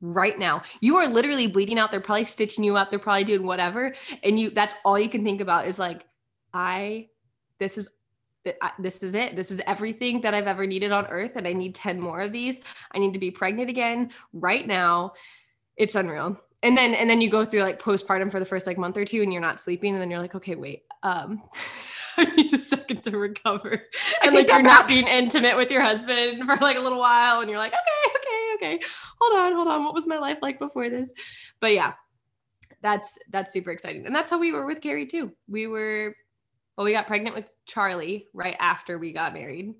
[0.00, 0.62] right now.
[0.80, 1.92] You are literally bleeding out.
[1.92, 2.90] They're probably stitching you up.
[2.90, 3.94] They're probably doing whatever.
[4.24, 6.04] And you that's all you can think about is like,
[6.52, 7.08] I
[7.60, 8.01] this is I-
[8.78, 9.36] this is it.
[9.36, 11.32] This is everything that I've ever needed on earth.
[11.36, 12.60] And I need 10 more of these.
[12.92, 15.14] I need to be pregnant again right now.
[15.76, 16.40] It's unreal.
[16.64, 19.04] And then and then you go through like postpartum for the first like month or
[19.04, 19.94] two and you're not sleeping.
[19.94, 20.84] And then you're like, okay, wait.
[21.02, 21.42] Um
[22.16, 23.84] I need a second to recover.
[24.22, 27.40] And like you're not being intimate with your husband for like a little while.
[27.40, 28.84] And you're like, okay, okay, okay.
[29.20, 29.84] Hold on, hold on.
[29.84, 31.12] What was my life like before this?
[31.58, 31.94] But yeah,
[32.82, 34.06] that's that's super exciting.
[34.06, 35.32] And that's how we were with Carrie too.
[35.48, 36.14] We were
[36.76, 39.74] well, we got pregnant with Charlie right after we got married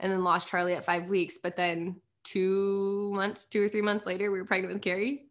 [0.00, 1.38] and then lost Charlie at five weeks.
[1.42, 5.26] But then two months, two or three months later, we were pregnant with Carrie.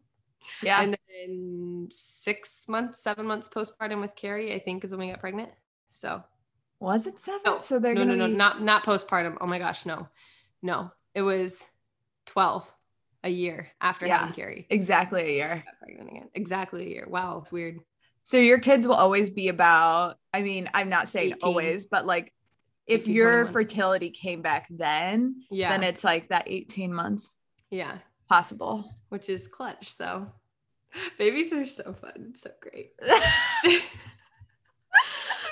[0.62, 0.80] Yeah.
[0.80, 5.20] And then six months, seven months postpartum with Carrie, I think is when we got
[5.20, 5.50] pregnant.
[5.90, 6.22] So
[6.80, 7.40] was it seven?
[7.44, 9.36] no, so they're no, no, no, be- not not postpartum.
[9.40, 10.08] Oh my gosh, no,
[10.62, 11.66] no, it was
[12.24, 12.72] twelve,
[13.24, 14.18] a year after Yeah.
[14.18, 14.66] having Carrie.
[14.70, 15.64] exactly a year.
[15.82, 16.28] Pregnant again.
[16.34, 17.06] Exactly a year.
[17.08, 17.80] Wow, it's weird.
[18.28, 21.38] So your kids will always be about, I mean, I'm not saying 18.
[21.42, 22.34] always, but like
[22.86, 27.30] if 18, your fertility came back then, Yeah, then it's like that 18 months
[27.70, 27.96] yeah,
[28.28, 28.94] possible.
[29.08, 29.88] which is clutch.
[29.88, 30.30] So
[31.18, 32.34] babies are so fun.
[32.34, 32.90] So great.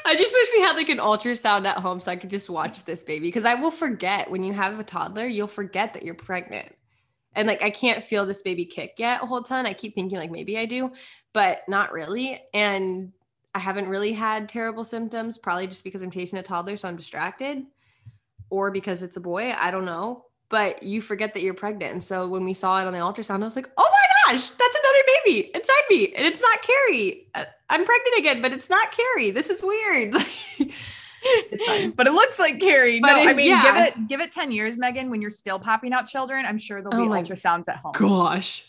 [0.04, 2.84] I just wish we had like an ultrasound at home so I could just watch
[2.84, 6.14] this baby because I will forget when you have a toddler, you'll forget that you're
[6.14, 6.74] pregnant.
[7.36, 9.66] And like I can't feel this baby kick yet a whole ton.
[9.66, 10.90] I keep thinking like maybe I do,
[11.32, 12.42] but not really.
[12.52, 13.12] And
[13.54, 16.96] I haven't really had terrible symptoms, probably just because I'm chasing a toddler, so I'm
[16.96, 17.64] distracted,
[18.50, 19.52] or because it's a boy.
[19.52, 20.24] I don't know.
[20.48, 21.92] But you forget that you're pregnant.
[21.92, 24.48] And so when we saw it on the ultrasound, I was like, oh my gosh,
[24.48, 26.14] that's another baby inside me.
[26.14, 27.28] And it's not Carrie.
[27.34, 29.30] Uh, I'm pregnant again, but it's not Carrie.
[29.30, 30.14] This is weird.
[31.22, 31.90] it's fine.
[31.90, 33.00] but it looks like Carrie.
[33.00, 33.62] But no, I mean, yeah.
[33.62, 36.44] give it give it 10 years, Megan, when you're still popping out children.
[36.46, 37.92] I'm sure there'll Oh be my ultrasounds at home.
[37.94, 38.64] Gosh,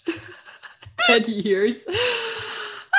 [1.07, 1.79] 10 years.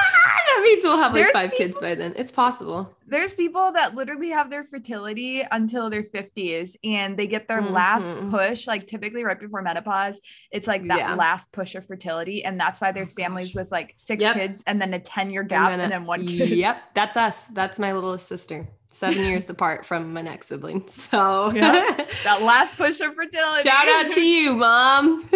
[0.00, 2.12] Ah, that means we'll have like There's five people- kids by then.
[2.16, 2.94] It's possible.
[3.06, 8.08] There's people that literally have their fertility until their 50s and they get their last
[8.10, 8.30] Mhm.
[8.30, 10.20] push, like typically right before menopause.
[10.52, 11.14] It's like that Yeah.
[11.14, 12.44] last push of fertility.
[12.44, 14.34] And that's why there's Oh, families with like six Yep.
[14.34, 16.50] kids and then a 10 year gap and then, a- one kid.
[16.50, 17.46] Yep, that's us.
[17.48, 18.68] That's my littlest sister.
[18.90, 20.86] Seven years apart from my next sibling.
[20.88, 22.06] So Yeah.
[22.24, 23.68] That last push of fertility.
[23.68, 25.24] shout out to you, mom.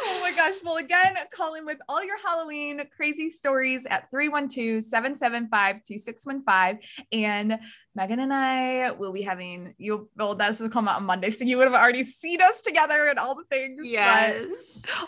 [0.00, 0.54] Oh my gosh.
[0.64, 6.78] Well, again, call in with all your Halloween crazy stories at 312 775 2615.
[7.10, 7.58] And
[7.94, 10.08] Megan and I will be having you.
[10.16, 11.30] Well, this will come out on Monday.
[11.30, 13.80] So you would have already seen us together and all the things.
[13.84, 14.44] yes,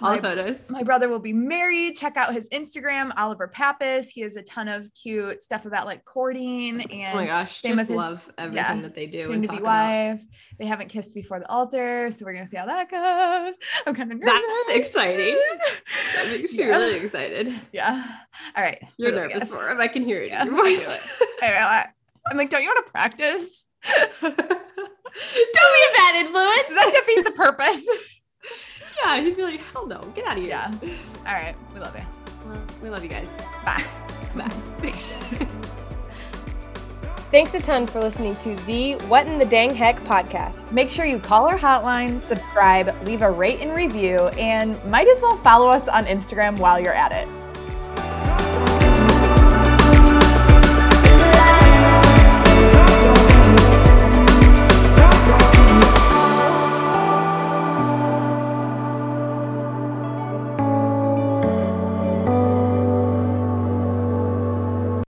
[0.00, 0.68] all My- photos.
[0.70, 1.96] My brother will be married.
[1.96, 4.08] Check out his Instagram, Oliver Pappas.
[4.08, 7.76] He has a ton of cute stuff about like courting and Oh my gosh, same
[7.76, 9.64] just with his- love everything yeah, that they do soon and to be about.
[9.64, 10.20] wife.
[10.58, 13.54] They haven't kissed before the altar, so we're gonna see how that goes.
[13.86, 14.42] I'm kind of nervous.
[14.66, 15.38] That's exciting.
[16.14, 16.70] That makes me Yeah.
[16.70, 17.54] really excited.
[17.72, 18.04] Yeah.
[18.56, 18.82] All right.
[18.96, 19.80] You're Really, nervous for him.
[19.80, 20.98] I can hear it Yeah, in your voice.
[22.20, 23.66] Anyway, I- I'm like, don't you want to practice?
[24.20, 26.64] Don't be a bad influence.
[26.68, 27.86] Does that defeat the purpose?
[29.02, 30.50] yeah, he'd be like, hell no, get out of here.
[30.50, 30.70] yeah.
[31.26, 31.54] All right.
[31.74, 32.04] We love you.
[32.46, 33.28] Well, we love you guys.
[33.64, 33.84] Bye.
[34.36, 34.50] Bye.
[37.30, 40.72] Thanks a ton for listening to the What in the Dang Heck podcast.
[40.72, 45.22] Make sure you call our hotline, subscribe, leave a rate and review, and might as
[45.22, 47.28] well follow us on Instagram while you're at it.